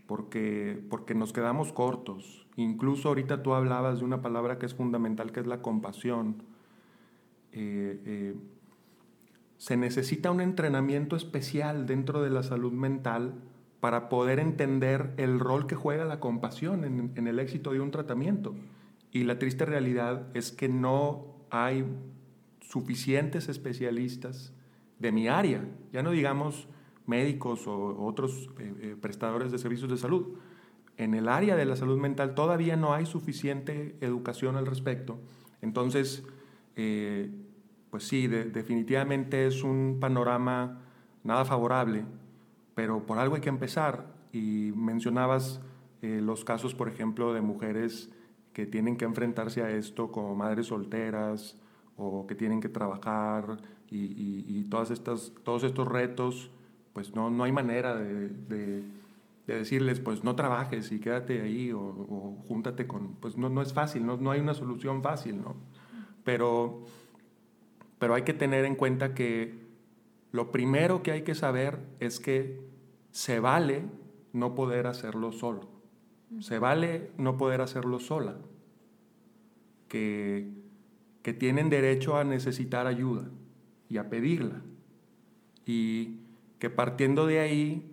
porque, 0.07 0.83
porque 0.90 1.14
nos 1.14 1.33
quedamos 1.33 1.73
cortos. 1.73 2.47
Incluso 2.57 3.09
ahorita 3.09 3.42
tú 3.42 3.55
hablabas 3.55 3.99
de 3.99 4.05
una 4.05 4.23
palabra 4.23 4.59
que 4.59 4.66
es 4.66 4.75
fundamental, 4.75 5.33
que 5.33 5.40
es 5.40 5.47
la 5.47 5.62
compasión. 5.62 6.42
Eh, 7.53 8.01
eh, 8.05 8.35
se 9.59 9.77
necesita 9.77 10.31
un 10.31 10.40
entrenamiento 10.40 11.16
especial 11.16 11.87
dentro 11.87 12.23
de 12.23 12.31
la 12.31 12.42
salud 12.42 12.73
mental 12.73 13.35
para 13.81 14.09
poder 14.09 14.38
entender 14.40 15.12
el 15.16 15.38
rol 15.38 15.66
que 15.66 15.75
juega 15.75 16.05
la 16.05 16.21
compasión 16.21 16.85
en, 16.85 17.12
en 17.14 17.27
el 17.29 17.38
éxito 17.38 17.73
de 17.73 17.81
un 17.81 17.90
tratamiento. 17.90 18.55
Y 19.16 19.24
la 19.24 19.38
triste 19.38 19.64
realidad 19.64 20.26
es 20.35 20.52
que 20.52 20.68
no 20.68 21.37
hay 21.48 21.87
suficientes 22.61 23.48
especialistas 23.48 24.52
de 24.98 25.11
mi 25.11 25.26
área, 25.26 25.66
ya 25.90 26.02
no 26.02 26.11
digamos 26.11 26.68
médicos 27.07 27.66
o 27.66 28.05
otros 28.05 28.50
eh, 28.59 28.74
eh, 28.79 28.96
prestadores 29.00 29.50
de 29.50 29.57
servicios 29.57 29.90
de 29.90 29.96
salud. 29.96 30.35
En 30.98 31.14
el 31.14 31.31
área 31.31 31.57
de 31.57 31.64
la 31.64 31.76
salud 31.76 31.98
mental 31.98 32.35
todavía 32.35 32.76
no 32.76 32.92
hay 32.92 33.07
suficiente 33.07 33.96
educación 34.02 34.55
al 34.55 34.66
respecto. 34.66 35.18
Entonces, 35.62 36.22
eh, 36.74 37.31
pues 37.88 38.07
sí, 38.07 38.26
definitivamente 38.26 39.46
es 39.46 39.62
un 39.62 39.96
panorama 39.98 40.83
nada 41.24 41.46
favorable, 41.46 42.05
pero 42.74 43.07
por 43.07 43.16
algo 43.16 43.37
hay 43.37 43.40
que 43.40 43.48
empezar. 43.48 44.14
Y 44.31 44.72
mencionabas 44.76 45.62
los 46.02 46.44
casos, 46.44 46.74
por 46.74 46.88
ejemplo, 46.88 47.33
de 47.33 47.40
mujeres 47.40 48.11
que 48.57 48.64
tienen 48.64 48.97
que 48.97 49.05
enfrentarse 49.05 49.62
a 49.62 49.69
esto 49.69 50.11
como 50.11 50.35
madres 50.35 50.69
solteras 50.69 51.59
o 51.99 52.27
que 52.27 52.35
tienen 52.35 52.62
que 52.62 52.71
trabajar 52.71 53.59
y, 53.90 54.64
todas 54.71 54.90
estas, 54.90 55.35
todos 55.45 55.62
estos 55.62 55.87
retos, 55.87 56.51
pues 56.95 57.14
no, 57.14 57.29
no 57.29 57.45
hay 57.45 57.53
manera 57.53 57.95
de, 57.95 58.31
de, 58.31 58.83
decirles, 59.47 60.01
pues 60.01 60.25
no 60.25 60.37
trabajes 60.37 60.90
y 60.90 61.01
quédate 61.01 61.42
ahí 61.42 61.71
o, 61.71 61.81
o 61.81 62.42
júntate 62.49 62.87
con, 62.87 63.16
pues 63.16 63.37
no, 63.37 63.51
no 63.51 63.61
es 63.61 63.75
fácil, 63.75 64.07
no, 64.07 64.16
no 64.16 64.31
hay 64.31 64.40
una 64.40 64.55
solución 64.55 65.03
fácil, 65.03 65.42
¿no? 65.42 65.55
Pero, 66.25 66.81
pero 67.99 68.14
hay 68.14 68.23
que 68.23 68.33
tener 68.33 68.64
en 68.64 68.75
cuenta 68.75 69.12
que 69.12 69.66
lo 70.33 70.51
primero 70.51 71.03
que 71.03 71.12
hay 71.12 71.25
que 71.25 71.35
saber 71.35 71.81
es 72.01 72.21
que 72.21 72.66
se 73.11 73.38
vale 73.38 73.83
no 74.33 74.55
poder 74.55 74.87
hacerlo 74.87 75.31
solo. 75.33 75.76
Se 76.41 76.59
vale 76.59 77.11
no 77.19 77.37
poder 77.37 77.61
hacerlo 77.61 77.99
sola. 77.99 78.37
Que, 79.89 80.51
que 81.23 81.33
tienen 81.33 81.71
derecho 81.71 82.17
a 82.17 82.25
necesitar 82.25 82.87
ayuda 82.87 83.29
y 83.89 83.99
a 83.99 84.09
pedirla. 84.09 84.62
Y 85.65 86.19
que 86.59 86.71
partiendo 86.71 87.27
de 87.27 87.41
ahí, 87.41 87.91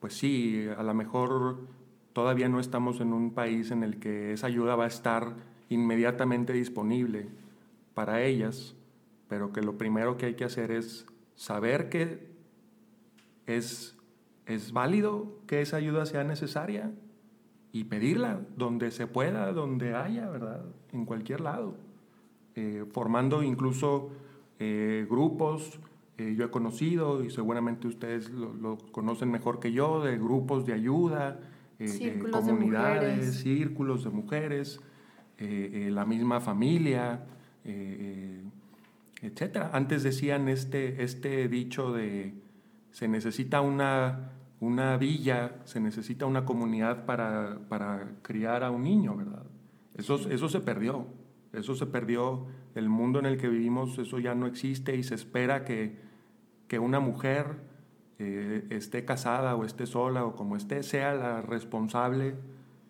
pues 0.00 0.14
sí, 0.14 0.66
a 0.76 0.82
lo 0.82 0.94
mejor 0.94 1.66
todavía 2.12 2.48
no 2.48 2.60
estamos 2.60 3.00
en 3.00 3.12
un 3.12 3.32
país 3.32 3.70
en 3.70 3.82
el 3.82 3.98
que 3.98 4.32
esa 4.32 4.46
ayuda 4.46 4.76
va 4.76 4.84
a 4.84 4.88
estar 4.88 5.36
inmediatamente 5.68 6.52
disponible 6.52 7.28
para 7.94 8.22
ellas, 8.22 8.74
pero 9.28 9.52
que 9.52 9.62
lo 9.62 9.76
primero 9.78 10.16
que 10.16 10.26
hay 10.26 10.34
que 10.34 10.44
hacer 10.44 10.70
es 10.70 11.06
saber 11.34 11.88
que 11.88 12.26
es 13.46 13.96
es 14.46 14.72
válido 14.72 15.40
que 15.46 15.60
esa 15.60 15.76
ayuda 15.76 16.06
sea 16.06 16.24
necesaria 16.24 16.92
y 17.72 17.84
pedirla 17.84 18.40
donde 18.56 18.90
se 18.90 19.06
pueda, 19.06 19.52
donde 19.52 19.94
haya, 19.94 20.28
¿verdad? 20.30 20.64
En 20.92 21.04
cualquier 21.04 21.40
lado. 21.40 21.76
Eh, 22.54 22.86
formando 22.90 23.42
incluso 23.42 24.10
eh, 24.58 25.06
grupos, 25.10 25.78
eh, 26.16 26.34
yo 26.38 26.46
he 26.46 26.50
conocido 26.50 27.22
y 27.22 27.30
seguramente 27.30 27.86
ustedes 27.86 28.30
lo, 28.30 28.78
conocen 28.92 29.30
mejor 29.30 29.60
que 29.60 29.72
yo, 29.72 30.02
de 30.02 30.16
grupos 30.16 30.64
de 30.64 30.72
ayuda, 30.72 31.38
comunidades, 32.32 33.40
círculos 33.40 34.04
de 34.04 34.10
mujeres, 34.10 34.80
la 35.38 36.06
misma 36.06 36.40
familia, 36.40 37.26
etc. 39.20 39.58
Antes 39.72 40.02
decían 40.02 40.48
este, 40.48 41.02
este 41.02 41.48
dicho 41.48 41.92
de 41.92 42.32
se 42.92 43.08
necesita 43.08 43.60
una 43.60 44.30
una 44.60 44.96
villa, 44.96 45.56
se 45.64 45.80
necesita 45.80 46.26
una 46.26 46.44
comunidad 46.44 47.04
para, 47.04 47.58
para 47.68 48.12
criar 48.22 48.64
a 48.64 48.70
un 48.70 48.82
niño, 48.84 49.16
¿verdad? 49.16 49.44
Eso, 49.94 50.16
eso 50.30 50.48
se 50.48 50.60
perdió, 50.60 51.06
eso 51.52 51.74
se 51.74 51.86
perdió, 51.86 52.46
el 52.74 52.88
mundo 52.88 53.18
en 53.18 53.26
el 53.26 53.38
que 53.38 53.48
vivimos, 53.48 53.98
eso 53.98 54.18
ya 54.18 54.34
no 54.34 54.46
existe 54.46 54.96
y 54.96 55.02
se 55.02 55.14
espera 55.14 55.64
que, 55.64 55.98
que 56.68 56.78
una 56.78 57.00
mujer 57.00 57.56
eh, 58.18 58.66
esté 58.70 59.04
casada 59.04 59.56
o 59.56 59.64
esté 59.64 59.86
sola 59.86 60.24
o 60.24 60.36
como 60.36 60.56
esté, 60.56 60.82
sea 60.82 61.14
la 61.14 61.42
responsable 61.42 62.34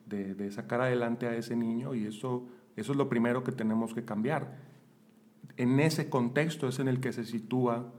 de, 0.07 0.35
de, 0.35 0.50
sacar 0.50 0.81
adelante 0.81 1.26
a 1.26 1.37
ese 1.37 1.57
niño 1.57 1.94
y 1.94 2.07
eso, 2.07 2.48
eso 2.76 2.92
es 2.92 2.98
lo 2.98 3.09
primero 3.09 3.44
que 3.44 3.52
tenemos 3.52 3.94
que 3.94 4.05
cambiar. 4.05 4.59
En 5.57 5.79
ese 5.81 6.11
contexto 6.11 6.68
es 6.68 6.79
en 6.79 6.88
el 6.88 7.00
que 7.00 7.12
se 7.12 7.24
sitúa 7.24 7.92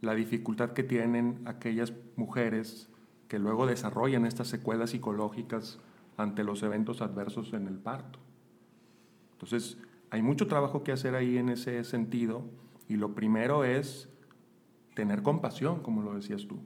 la 0.00 0.14
dificultad 0.14 0.70
que 0.70 0.82
tienen 0.82 1.42
aquellas 1.44 1.92
mujeres 2.16 2.90
que 3.28 3.38
luego 3.38 3.66
desarrollan 3.66 4.26
estas 4.26 4.48
secuelas 4.48 4.90
psicológicas 4.90 5.78
ante 6.16 6.44
los 6.44 6.62
eventos 6.62 7.02
adversos 7.02 7.52
en 7.52 7.66
el 7.66 7.76
parto. 7.78 8.18
Entonces, 9.32 9.78
hay 10.10 10.22
mucho 10.22 10.46
trabajo 10.46 10.82
que 10.82 10.92
hacer 10.92 11.14
ahí 11.14 11.36
en 11.36 11.48
ese 11.48 11.82
sentido 11.84 12.44
y 12.88 12.96
lo 12.96 13.14
primero 13.14 13.64
es 13.64 14.08
tener 14.94 15.22
compasión, 15.22 15.82
como 15.82 16.02
lo 16.02 16.14
decías 16.14 16.46
tú. 16.46 16.58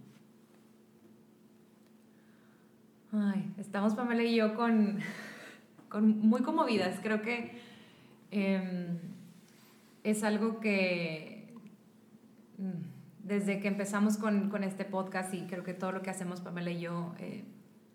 Ay, 3.12 3.52
estamos 3.58 3.94
Pamela 3.94 4.22
y 4.22 4.36
yo 4.36 4.54
con, 4.54 4.98
con 5.88 6.20
muy 6.20 6.42
conmovidas. 6.42 7.00
Creo 7.02 7.22
que 7.22 7.60
em, 8.30 8.98
es 10.04 10.22
algo 10.22 10.60
que... 10.60 11.52
Mm, 12.58 12.99
desde 13.30 13.60
que 13.60 13.68
empezamos 13.68 14.16
con, 14.16 14.50
con, 14.50 14.64
este 14.64 14.84
podcast 14.84 15.32
y 15.34 15.42
creo 15.42 15.62
que 15.62 15.72
todo 15.72 15.92
lo 15.92 16.02
que 16.02 16.10
hacemos 16.10 16.40
Pamela 16.40 16.72
y 16.72 16.80
yo 16.80 17.14
eh, 17.20 17.44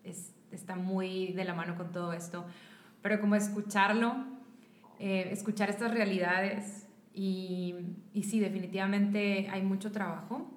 es, 0.02 0.32
está 0.50 0.76
muy 0.76 1.34
de 1.34 1.44
la 1.44 1.52
mano 1.52 1.76
con 1.76 1.92
todo 1.92 2.14
esto, 2.14 2.46
pero 3.02 3.20
como 3.20 3.34
escucharlo, 3.34 4.16
eh, 4.98 5.28
escuchar 5.30 5.68
estas 5.68 5.92
realidades 5.92 6.86
y, 7.12 7.74
y, 8.14 8.22
sí, 8.22 8.40
definitivamente 8.40 9.48
hay 9.50 9.60
mucho 9.60 9.92
trabajo. 9.92 10.50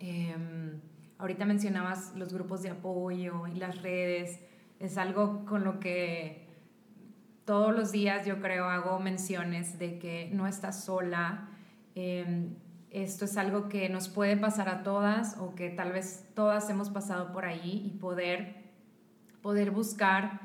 Em, 0.00 0.80
ahorita 1.18 1.44
mencionabas 1.44 2.12
los 2.16 2.32
grupos 2.32 2.62
de 2.62 2.70
apoyo 2.70 3.46
y 3.46 3.54
las 3.54 3.82
redes, 3.82 4.40
es 4.80 4.98
algo 4.98 5.44
con 5.44 5.62
lo 5.62 5.78
que 5.78 6.44
todos 7.44 7.72
los 7.72 7.92
días 7.92 8.26
yo 8.26 8.40
creo 8.40 8.64
hago 8.64 8.98
menciones 8.98 9.78
de 9.78 10.00
que 10.00 10.28
no 10.32 10.48
estás 10.48 10.84
sola. 10.84 11.50
Eh, 11.94 12.48
esto 13.02 13.26
es 13.26 13.36
algo 13.36 13.68
que 13.68 13.90
nos 13.90 14.08
puede 14.08 14.38
pasar 14.38 14.70
a 14.70 14.82
todas 14.82 15.36
o 15.38 15.54
que 15.54 15.68
tal 15.68 15.92
vez 15.92 16.26
todas 16.34 16.70
hemos 16.70 16.88
pasado 16.88 17.30
por 17.30 17.44
ahí 17.44 17.82
y 17.84 17.98
poder, 17.98 18.56
poder 19.42 19.70
buscar 19.70 20.40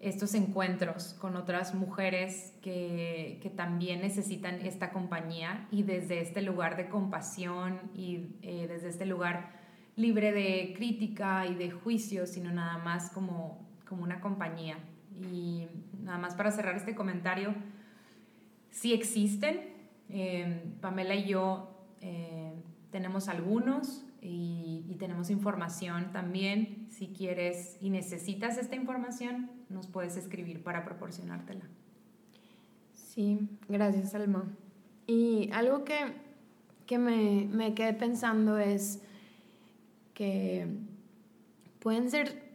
estos 0.00 0.34
encuentros 0.34 1.14
con 1.14 1.34
otras 1.34 1.74
mujeres 1.74 2.52
que, 2.60 3.38
que, 3.42 3.48
también 3.48 4.02
necesitan 4.02 4.56
esta 4.56 4.90
compañía 4.90 5.66
y 5.70 5.82
desde 5.82 6.20
este 6.20 6.42
lugar 6.42 6.76
de 6.76 6.90
compasión 6.90 7.80
y 7.94 8.36
eh, 8.42 8.66
desde 8.68 8.88
este 8.88 9.06
lugar 9.06 9.52
libre 9.96 10.32
de 10.32 10.74
crítica 10.76 11.46
y 11.46 11.54
de 11.54 11.70
juicio, 11.70 12.26
sino 12.26 12.52
nada 12.52 12.76
más 12.76 13.08
como, 13.12 13.66
como 13.88 14.02
una 14.02 14.20
compañía. 14.20 14.76
Y 15.22 15.68
nada 16.02 16.18
más 16.18 16.34
para 16.34 16.50
cerrar 16.50 16.76
este 16.76 16.94
comentario, 16.94 17.54
sí 18.70 18.92
existen. 18.92 19.72
Eh, 20.10 20.64
Pamela 20.82 21.14
y 21.14 21.28
yo 21.28 21.73
eh, 22.04 22.52
tenemos 22.90 23.28
algunos 23.28 24.04
y, 24.20 24.96
tenemos 24.98 25.30
información 25.30 26.12
también. 26.12 26.86
Si 26.90 27.08
quieres 27.08 27.76
y 27.80 27.90
necesitas 27.90 28.56
esta 28.58 28.76
información, 28.76 29.50
nos 29.68 29.86
puedes 29.86 30.16
escribir 30.16 30.62
para 30.62 30.84
proporcionártela. 30.84 31.64
Sí, 32.92 33.48
gracias 33.68 34.14
Alma. 34.14 34.44
Y 35.06 35.50
algo 35.52 35.84
que, 35.84 35.96
que 36.86 36.98
me, 36.98 37.48
me 37.50 37.74
quedé 37.74 37.94
pensando 37.94 38.58
es 38.58 39.02
que 40.12 40.68
pueden 41.80 42.10
ser 42.10 42.54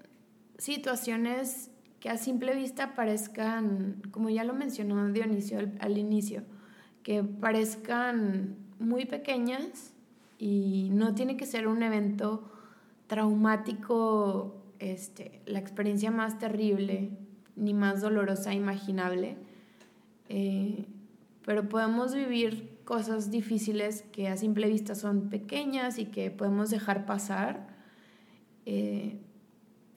situaciones 0.57 1.71
que 1.99 2.09
a 2.09 2.17
simple 2.17 2.55
vista 2.55 2.95
parezcan, 2.95 4.01
como 4.11 4.29
ya 4.29 4.43
lo 4.43 4.53
mencionó 4.53 5.11
Dionisio 5.11 5.59
al 5.79 5.97
inicio, 5.97 6.43
que 7.03 7.23
parezcan 7.23 8.55
muy 8.79 9.05
pequeñas 9.05 9.93
y 10.37 10.89
no 10.91 11.13
tiene 11.13 11.37
que 11.37 11.45
ser 11.45 11.67
un 11.67 11.83
evento 11.83 12.49
traumático, 13.07 14.55
este, 14.79 15.41
la 15.45 15.59
experiencia 15.59 16.11
más 16.11 16.39
terrible 16.39 17.11
ni 17.55 17.73
más 17.73 18.01
dolorosa 18.01 18.53
imaginable, 18.53 19.35
eh, 20.29 20.85
pero 21.45 21.67
podemos 21.67 22.15
vivir 22.15 22.77
cosas 22.85 23.29
difíciles 23.29 24.03
que 24.13 24.29
a 24.29 24.37
simple 24.37 24.67
vista 24.69 24.95
son 24.95 25.29
pequeñas 25.29 25.99
y 25.99 26.05
que 26.05 26.31
podemos 26.31 26.69
dejar 26.69 27.05
pasar 27.05 27.67
eh, 28.65 29.19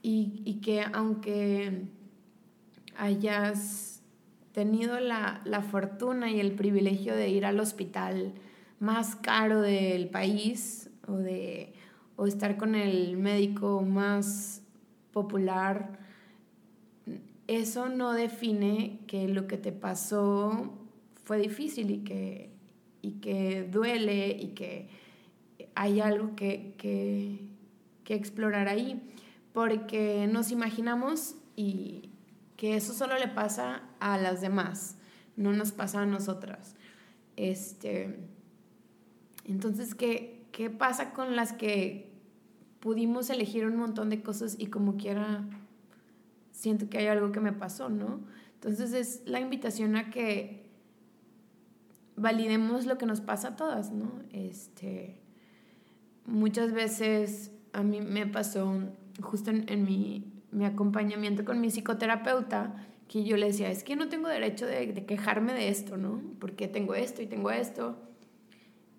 y, 0.02 0.42
y, 0.44 0.54
que 0.60 0.82
aunque 0.92 1.84
hayas 2.96 4.02
tenido 4.52 4.98
la, 4.98 5.40
la 5.44 5.62
fortuna 5.62 6.30
y 6.30 6.40
el 6.40 6.52
privilegio 6.52 7.14
de 7.14 7.28
ir 7.28 7.46
al 7.46 7.60
hospital, 7.60 8.34
más 8.82 9.14
caro 9.14 9.60
del 9.60 10.08
país 10.08 10.90
o, 11.06 11.12
de, 11.12 11.72
o 12.16 12.26
estar 12.26 12.56
con 12.56 12.74
el 12.74 13.16
médico 13.16 13.80
más 13.80 14.60
popular, 15.12 16.00
eso 17.46 17.88
no 17.88 18.12
define 18.12 18.98
que 19.06 19.28
lo 19.28 19.46
que 19.46 19.56
te 19.56 19.70
pasó 19.70 20.72
fue 21.22 21.38
difícil 21.38 21.92
y 21.92 21.98
que, 21.98 22.50
y 23.02 23.20
que 23.20 23.62
duele 23.70 24.30
y 24.30 24.48
que 24.48 24.88
hay 25.76 26.00
algo 26.00 26.34
que, 26.34 26.74
que, 26.76 27.38
que 28.02 28.14
explorar 28.14 28.66
ahí, 28.66 29.00
porque 29.52 30.26
nos 30.26 30.50
imaginamos 30.50 31.36
y 31.54 32.10
que 32.56 32.74
eso 32.74 32.94
solo 32.94 33.16
le 33.16 33.28
pasa 33.28 33.82
a 34.00 34.18
las 34.18 34.40
demás, 34.40 34.96
no 35.36 35.52
nos 35.52 35.70
pasa 35.70 36.02
a 36.02 36.06
nosotras. 36.06 36.74
Este, 37.36 38.31
entonces, 39.44 39.94
¿qué, 39.94 40.46
¿qué 40.52 40.70
pasa 40.70 41.12
con 41.12 41.36
las 41.36 41.52
que 41.52 42.12
pudimos 42.80 43.30
elegir 43.30 43.64
un 43.66 43.76
montón 43.76 44.10
de 44.10 44.22
cosas 44.22 44.56
y 44.58 44.66
como 44.66 44.96
quiera 44.96 45.44
siento 46.50 46.88
que 46.88 46.98
hay 46.98 47.06
algo 47.06 47.32
que 47.32 47.40
me 47.40 47.52
pasó, 47.52 47.88
¿no? 47.88 48.20
Entonces 48.54 48.92
es 48.92 49.22
la 49.24 49.40
invitación 49.40 49.96
a 49.96 50.10
que 50.10 50.62
validemos 52.16 52.86
lo 52.86 52.98
que 52.98 53.06
nos 53.06 53.20
pasa 53.20 53.48
a 53.48 53.56
todas, 53.56 53.90
¿no? 53.90 54.10
Este, 54.32 55.16
muchas 56.26 56.72
veces 56.72 57.50
a 57.72 57.82
mí 57.82 58.00
me 58.00 58.26
pasó 58.26 58.80
justo 59.20 59.50
en, 59.50 59.84
mi, 59.84 60.32
mi, 60.52 60.64
acompañamiento 60.64 61.44
con 61.44 61.60
mi 61.60 61.68
psicoterapeuta 61.70 62.86
que 63.08 63.24
yo 63.24 63.36
le 63.36 63.46
decía, 63.46 63.70
es 63.70 63.82
que 63.84 63.96
no 63.96 64.08
tengo 64.08 64.28
derecho 64.28 64.66
de, 64.66 64.92
de 64.92 65.04
quejarme 65.04 65.52
de 65.52 65.68
esto, 65.68 65.96
¿no? 65.96 66.22
Porque 66.38 66.68
tengo 66.68 66.94
esto 66.94 67.22
y 67.22 67.26
tengo 67.26 67.50
esto. 67.50 67.96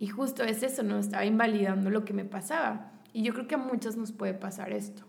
Y 0.04 0.10
justo 0.10 0.44
es 0.44 0.64
eso, 0.64 0.84
¿no? 0.84 1.00
Estaba 1.00 1.24
invalidando 1.24 1.90
lo 1.90 2.04
que 2.04 2.12
me 2.12 2.26
pasaba. 2.26 2.92
Y 3.14 3.24
yo 3.24 3.34
creo 3.34 3.48
que 3.48 3.56
a 3.56 3.58
muchas 3.58 3.96
nos 3.96 4.12
puede 4.12 4.34
pasar 4.34 4.74
esto. 4.74 5.04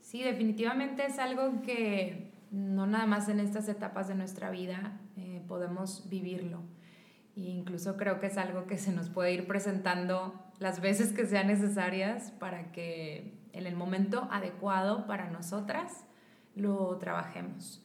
Sí, 0.00 0.22
definitivamente 0.22 1.04
es 1.04 1.18
algo 1.18 1.60
que 1.62 2.30
no 2.52 2.86
nada 2.86 3.04
más 3.06 3.28
en 3.28 3.40
estas 3.40 3.68
etapas 3.68 4.06
de 4.06 4.14
nuestra 4.14 4.50
vida 4.50 5.00
eh, 5.16 5.42
podemos 5.48 6.08
vivirlo. 6.08 6.60
E 7.34 7.40
incluso 7.40 7.96
creo 7.96 8.20
que 8.20 8.26
es 8.26 8.38
algo 8.38 8.68
que 8.68 8.78
se 8.78 8.92
nos 8.92 9.10
puede 9.10 9.32
ir 9.32 9.48
presentando 9.48 10.32
las 10.60 10.80
veces 10.80 11.12
que 11.12 11.26
sean 11.26 11.48
necesarias 11.48 12.30
para 12.30 12.70
que 12.70 13.40
en 13.52 13.66
el 13.66 13.74
momento 13.74 14.28
adecuado 14.30 15.08
para 15.08 15.30
nosotras 15.30 16.04
lo 16.54 16.96
trabajemos. 16.98 17.84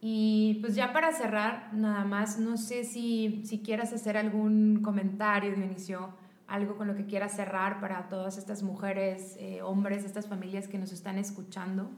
Y 0.00 0.58
pues 0.62 0.74
ya 0.74 0.92
para 0.92 1.12
cerrar, 1.12 1.74
nada 1.74 2.04
más, 2.04 2.38
no 2.38 2.56
sé 2.56 2.84
si, 2.84 3.42
si 3.44 3.60
quieras 3.60 3.92
hacer 3.92 4.16
algún 4.16 4.80
comentario, 4.82 5.54
Dionisio, 5.54 6.14
algo 6.46 6.76
con 6.76 6.88
lo 6.88 6.96
que 6.96 7.06
quieras 7.06 7.36
cerrar 7.36 7.80
para 7.80 8.08
todas 8.08 8.38
estas 8.38 8.62
mujeres, 8.62 9.36
eh, 9.38 9.62
hombres, 9.62 10.04
estas 10.04 10.26
familias 10.26 10.68
que 10.68 10.78
nos 10.78 10.90
están 10.92 11.18
escuchando, 11.18 11.90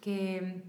que 0.00 0.62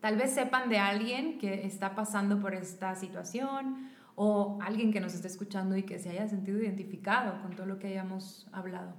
tal 0.00 0.16
vez 0.16 0.32
sepan 0.32 0.68
de 0.68 0.78
alguien 0.78 1.38
que 1.38 1.66
está 1.66 1.94
pasando 1.94 2.40
por 2.40 2.54
esta 2.54 2.94
situación 2.94 3.90
o 4.14 4.58
alguien 4.62 4.92
que 4.92 5.00
nos 5.00 5.14
esté 5.14 5.28
escuchando 5.28 5.76
y 5.76 5.82
que 5.82 5.98
se 5.98 6.10
haya 6.10 6.28
sentido 6.28 6.60
identificado 6.60 7.40
con 7.42 7.56
todo 7.56 7.66
lo 7.66 7.78
que 7.78 7.88
hayamos 7.88 8.46
hablado. 8.52 8.94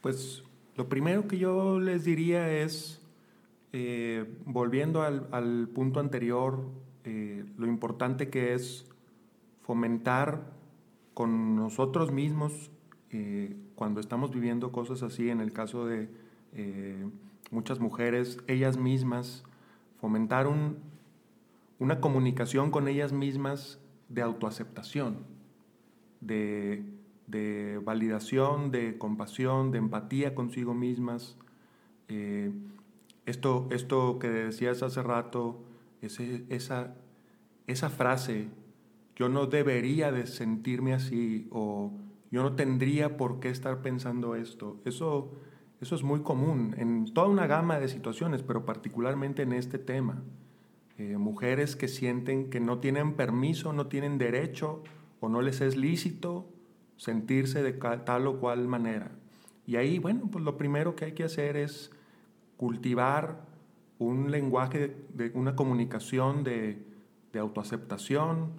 Pues 0.00 0.42
lo 0.76 0.88
primero 0.88 1.26
que 1.26 1.38
yo 1.38 1.80
les 1.80 2.04
diría 2.04 2.48
es, 2.48 2.97
eh, 3.72 4.24
volviendo 4.44 5.02
al, 5.02 5.68
punto 5.68 6.00
anterior, 6.00 6.68
eh, 7.04 7.44
lo 7.56 7.66
importante 7.66 8.30
que 8.30 8.54
es 8.54 8.86
fomentar 9.62 10.52
con 11.14 11.56
nosotros 11.56 12.12
mismos 12.12 12.70
eh, 13.10 13.56
cuando 13.74 14.00
estamos 14.00 14.32
viviendo 14.32 14.72
cosas 14.72 15.02
así, 15.02 15.30
en 15.30 15.40
el 15.40 15.52
caso 15.52 15.86
de 15.86 16.08
muchas 17.50 17.78
mujeres, 17.78 18.38
ellas 18.46 18.78
mismas, 18.78 19.44
fomentar 20.00 20.48
una 21.78 22.00
comunicación 22.00 22.70
con 22.70 22.88
ellas 22.88 23.12
mismas 23.12 23.80
de 24.08 24.22
autoaceptación, 24.22 25.18
de 26.20 26.84
de 27.28 27.78
validación, 27.84 28.70
de 28.70 28.98
compasión, 28.98 29.70
de 29.70 29.78
empatía 29.78 30.34
consigo 30.34 30.74
mismas. 30.74 31.36
Esto, 33.28 33.68
esto 33.70 34.18
que 34.18 34.28
decías 34.28 34.82
hace 34.82 35.02
rato, 35.02 35.60
esa, 36.00 36.94
esa 37.66 37.90
frase, 37.90 38.48
yo 39.16 39.28
no 39.28 39.46
debería 39.46 40.10
de 40.10 40.26
sentirme 40.26 40.94
así 40.94 41.46
o 41.50 41.92
yo 42.30 42.42
no 42.42 42.54
tendría 42.54 43.18
por 43.18 43.38
qué 43.38 43.50
estar 43.50 43.82
pensando 43.82 44.34
esto, 44.34 44.80
eso, 44.86 45.32
eso 45.80 45.94
es 45.94 46.02
muy 46.02 46.20
común 46.20 46.74
en 46.78 47.12
toda 47.12 47.28
una 47.28 47.46
gama 47.46 47.78
de 47.78 47.88
situaciones, 47.88 48.42
pero 48.42 48.64
particularmente 48.64 49.42
en 49.42 49.52
este 49.52 49.78
tema. 49.78 50.22
Eh, 50.96 51.16
mujeres 51.16 51.76
que 51.76 51.86
sienten 51.86 52.48
que 52.48 52.60
no 52.60 52.78
tienen 52.78 53.14
permiso, 53.14 53.72
no 53.72 53.86
tienen 53.86 54.18
derecho 54.18 54.82
o 55.20 55.28
no 55.28 55.42
les 55.42 55.60
es 55.60 55.76
lícito 55.76 56.48
sentirse 56.96 57.62
de 57.62 57.72
tal 57.72 58.26
o 58.26 58.40
cual 58.40 58.66
manera. 58.66 59.12
Y 59.66 59.76
ahí, 59.76 59.98
bueno, 59.98 60.28
pues 60.32 60.44
lo 60.44 60.56
primero 60.56 60.96
que 60.96 61.04
hay 61.04 61.12
que 61.12 61.24
hacer 61.24 61.56
es 61.56 61.92
cultivar 62.58 63.46
un 63.98 64.30
lenguaje, 64.30 64.94
de, 65.14 65.30
una 65.34 65.56
comunicación 65.56 66.44
de, 66.44 66.84
autoaceptación. 67.38 68.50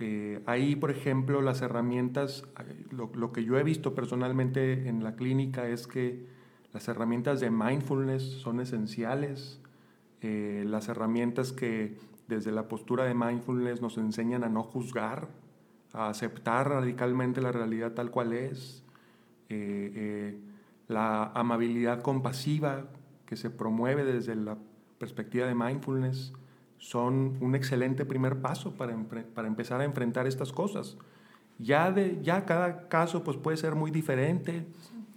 Eh, 0.00 0.42
ahí, 0.46 0.74
por 0.74 0.90
ejemplo, 0.90 1.40
las 1.40 1.62
herramientas, 1.62 2.44
lo, 2.90 3.32
que 3.32 3.44
yo 3.44 3.56
he 3.58 3.62
visto 3.62 3.94
personalmente 3.94 4.88
en 4.88 5.04
la 5.04 5.14
clínica 5.14 5.68
es 5.68 5.86
que 5.86 6.26
las 6.72 6.88
herramientas 6.88 7.38
de 7.38 7.50
mindfulness 7.50 8.22
son 8.22 8.60
esenciales. 8.60 9.60
Eh, 10.20 10.64
las 10.66 10.88
herramientas 10.88 11.52
que 11.52 11.96
desde 12.26 12.50
la 12.50 12.66
postura 12.66 13.04
de 13.04 13.14
mindfulness 13.14 13.80
nos 13.80 13.98
enseñan 13.98 14.42
a 14.42 14.48
no 14.48 14.64
juzgar, 14.64 15.28
a 15.92 16.08
aceptar 16.08 16.68
radicalmente 16.68 17.40
la 17.40 17.52
realidad 17.52 17.92
tal 17.92 18.10
cual 18.10 18.32
es, 18.32 18.82
eh, 19.48 20.40
la 20.88 21.30
amabilidad 21.34 22.02
compasiva 22.02 22.88
que 23.28 23.36
se 23.36 23.50
promueve 23.50 24.04
desde 24.04 24.34
la 24.34 24.56
perspectiva 24.98 25.46
de 25.46 25.54
mindfulness, 25.54 26.32
son 26.78 27.36
un 27.42 27.54
excelente 27.54 28.06
primer 28.06 28.40
paso 28.40 28.72
para, 28.72 28.96
para 29.34 29.46
empezar 29.46 29.82
a 29.82 29.84
enfrentar 29.84 30.26
estas 30.26 30.50
cosas. 30.50 30.96
Ya, 31.58 31.92
de, 31.92 32.20
ya 32.22 32.46
cada 32.46 32.88
caso 32.88 33.22
pues, 33.22 33.36
puede 33.36 33.58
ser 33.58 33.74
muy 33.74 33.90
diferente, 33.90 34.66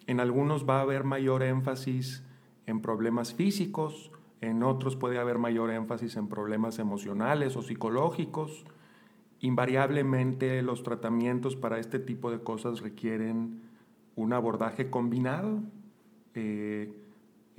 en 0.07 0.19
algunos 0.19 0.67
va 0.67 0.79
a 0.79 0.81
haber 0.81 1.05
mayor 1.05 1.41
énfasis 1.41 2.23
en 2.65 2.81
problemas 2.81 3.33
físicos, 3.33 4.11
en 4.41 4.61
otros 4.61 4.97
puede 4.97 5.17
haber 5.17 5.37
mayor 5.37 5.71
énfasis 5.71 6.17
en 6.17 6.27
problemas 6.27 6.79
emocionales 6.79 7.55
o 7.55 7.61
psicológicos, 7.61 8.65
Invariablemente 9.43 10.61
los 10.61 10.83
tratamientos 10.83 11.55
para 11.55 11.79
este 11.79 11.97
tipo 11.97 12.29
de 12.29 12.41
cosas 12.41 12.81
requieren 12.81 13.63
un 14.15 14.33
abordaje 14.33 14.91
combinado. 14.91 15.63
Eh, 16.35 16.93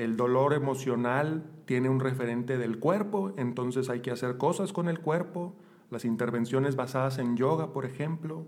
el 0.03 0.17
dolor 0.17 0.53
emocional 0.53 1.45
tiene 1.65 1.89
un 1.89 2.01
referente 2.01 2.59
del 2.59 2.79
cuerpo, 2.79 3.33
entonces 3.37 3.89
hay 3.89 4.01
que 4.01 4.11
hacer 4.11 4.37
cosas 4.37 4.73
con 4.73 4.89
el 4.89 5.01
cuerpo. 5.01 5.55
Las 5.91 6.05
intervenciones 6.05 6.75
basadas 6.75 7.19
en 7.19 7.37
yoga, 7.37 7.73
por 7.73 7.85
ejemplo, 7.85 8.47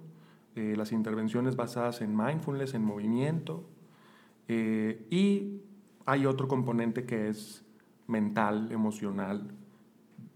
eh, 0.56 0.74
las 0.76 0.92
intervenciones 0.92 1.56
basadas 1.56 2.00
en 2.00 2.16
mindfulness, 2.16 2.74
en 2.74 2.82
movimiento. 2.82 3.68
Eh, 4.48 5.06
y 5.10 5.60
hay 6.06 6.26
otro 6.26 6.48
componente 6.48 7.04
que 7.04 7.28
es 7.28 7.64
mental, 8.06 8.72
emocional, 8.72 9.52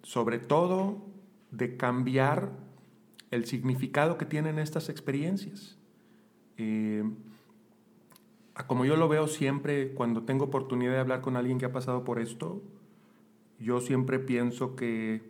sobre 0.03 0.39
todo 0.39 1.05
de 1.51 1.77
cambiar 1.77 2.53
el 3.31 3.45
significado 3.45 4.19
que 4.19 4.25
tienen 4.25 4.59
estas 4.59 4.89
experiencias. 4.89 5.79
Eh, 6.57 7.05
como 8.67 8.85
yo 8.85 8.97
lo 8.97 9.09
veo 9.09 9.29
siempre, 9.29 9.93
cuando 9.95 10.23
tengo 10.23 10.47
oportunidad 10.47 10.93
de 10.93 10.99
hablar 10.99 11.21
con 11.21 11.37
alguien 11.37 11.59
que 11.59 11.67
ha 11.67 11.73
pasado 11.73 12.05
por 12.05 12.19
esto, 12.19 12.63
yo 13.59 13.81
siempre 13.81 14.19
pienso 14.19 14.77
que 14.77 15.23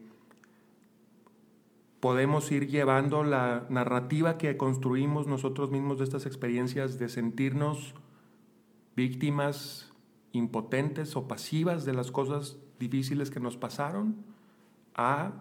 podemos 2.00 2.50
ir 2.52 2.68
llevando 2.68 3.24
la 3.24 3.66
narrativa 3.70 4.38
que 4.38 4.56
construimos 4.56 5.26
nosotros 5.26 5.70
mismos 5.70 5.98
de 5.98 6.04
estas 6.04 6.26
experiencias, 6.26 6.98
de 6.98 7.08
sentirnos 7.08 7.94
víctimas 8.94 9.92
impotentes 10.32 11.16
o 11.16 11.26
pasivas 11.26 11.84
de 11.84 11.94
las 11.94 12.10
cosas 12.10 12.58
difíciles 12.78 13.30
que 13.30 13.40
nos 13.40 13.56
pasaron, 13.56 14.16
a 14.94 15.32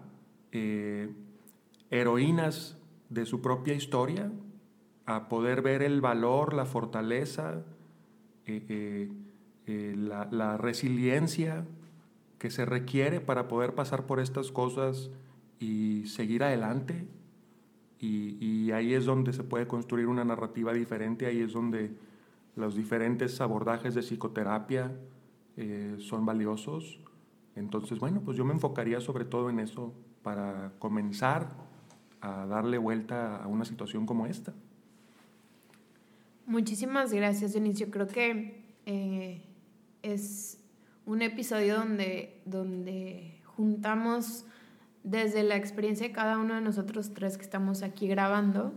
eh, 0.51 1.13
heroínas 1.89 2.77
de 3.09 3.25
su 3.25 3.41
propia 3.41 3.73
historia, 3.73 4.31
a 5.05 5.29
poder 5.29 5.61
ver 5.61 5.81
el 5.81 6.01
valor, 6.01 6.53
la 6.53 6.65
fortaleza, 6.65 7.63
eh, 8.47 8.65
eh, 8.69 9.11
eh, 9.65 9.93
la, 9.97 10.55
resiliencia 10.55 11.65
que 12.39 12.49
se 12.49 12.63
requiere 12.63 13.19
para 13.19 13.49
poder 13.49 13.75
pasar 13.75 14.05
por 14.05 14.21
estas 14.21 14.53
cosas 14.53 15.11
y 15.59 16.05
seguir 16.07 16.43
adelante. 16.43 17.05
Y, 17.99 18.71
ahí 18.71 18.93
es 18.93 19.05
donde 19.05 19.33
se 19.33 19.43
puede 19.43 19.67
construir 19.67 20.07
una 20.07 20.23
narrativa 20.23 20.71
diferente, 20.71 21.25
ahí 21.25 21.41
es 21.41 21.51
donde 21.53 21.91
los 22.55 22.75
diferentes 22.75 23.41
abordajes 23.41 23.95
de 23.95 24.01
psicoterapia 24.01 24.93
son 25.97 26.25
valiosos. 26.25 26.99
Entonces, 27.55 27.97
bueno, 27.97 28.21
pues 28.21 28.37
yo 28.37 28.45
me 28.45 28.53
enfocaría 28.53 29.01
sobre 29.01 29.25
todo 29.25 29.49
en 29.49 29.59
eso 29.59 29.93
para 30.21 30.73
comenzar 30.79 31.49
a 32.21 32.45
darle 32.45 32.77
vuelta 32.77 33.43
a 33.43 33.47
una 33.47 33.65
situación 33.65 34.05
como 34.05 34.27
esta. 34.27 34.53
Muchísimas 36.47 37.11
gracias, 37.11 37.51
Dionisio. 37.51 37.91
Creo 37.91 38.07
que 38.07 38.63
eh, 38.85 39.41
es 40.01 40.61
un 41.05 41.21
episodio 41.21 41.75
donde, 41.75 42.39
donde 42.45 43.41
juntamos 43.43 44.45
desde 45.03 45.43
la 45.43 45.57
experiencia 45.57 46.07
de 46.07 46.13
cada 46.13 46.37
uno 46.37 46.55
de 46.55 46.61
nosotros 46.61 47.13
tres 47.13 47.37
que 47.37 47.43
estamos 47.43 47.83
aquí 47.83 48.07
grabando, 48.07 48.71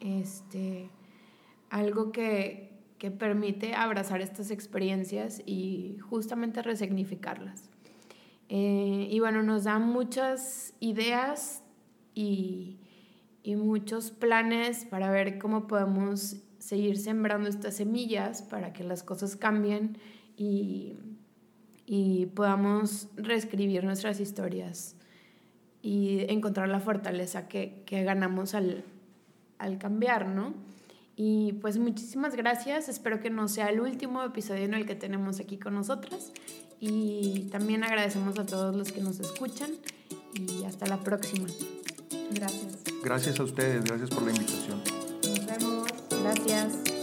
este, 0.00 0.90
algo 1.70 2.12
que, 2.12 2.78
que 2.98 3.10
permite 3.10 3.74
abrazar 3.74 4.20
estas 4.20 4.50
experiencias 4.50 5.42
y 5.46 5.96
justamente 6.00 6.60
resignificarlas. 6.60 7.70
Eh, 8.50 9.08
y 9.10 9.18
bueno, 9.20 9.42
nos 9.42 9.64
da 9.64 9.78
muchas 9.78 10.74
ideas 10.78 11.62
y, 12.14 12.80
y 13.42 13.56
muchos 13.56 14.10
planes 14.10 14.84
para 14.84 15.10
ver 15.10 15.38
cómo 15.38 15.66
podemos 15.66 16.43
seguir 16.64 16.96
sembrando 16.96 17.48
estas 17.50 17.74
semillas 17.74 18.40
para 18.40 18.72
que 18.72 18.84
las 18.84 19.02
cosas 19.02 19.36
cambien 19.36 19.98
y, 20.34 20.94
y 21.84 22.26
podamos 22.26 23.08
reescribir 23.16 23.84
nuestras 23.84 24.18
historias 24.18 24.96
y 25.82 26.24
encontrar 26.30 26.70
la 26.70 26.80
fortaleza 26.80 27.48
que, 27.48 27.82
que 27.84 28.02
ganamos 28.02 28.54
al, 28.54 28.82
al 29.58 29.76
cambiar, 29.76 30.26
¿no? 30.26 30.54
Y 31.16 31.52
pues 31.60 31.76
muchísimas 31.76 32.34
gracias, 32.34 32.88
espero 32.88 33.20
que 33.20 33.28
no 33.28 33.46
sea 33.46 33.68
el 33.68 33.80
último 33.80 34.22
episodio 34.22 34.64
en 34.64 34.72
el 34.72 34.86
que 34.86 34.94
tenemos 34.94 35.40
aquí 35.40 35.58
con 35.58 35.74
nosotras 35.74 36.32
y 36.80 37.46
también 37.52 37.84
agradecemos 37.84 38.38
a 38.38 38.46
todos 38.46 38.74
los 38.74 38.90
que 38.90 39.02
nos 39.02 39.20
escuchan 39.20 39.70
y 40.34 40.64
hasta 40.64 40.86
la 40.86 40.98
próxima. 40.98 41.46
Gracias. 42.32 42.82
Gracias 43.04 43.38
a 43.38 43.44
ustedes, 43.44 43.84
gracias 43.84 44.08
por 44.08 44.22
la 44.22 44.30
invitación. 44.30 45.03
Gracias. 46.24 46.93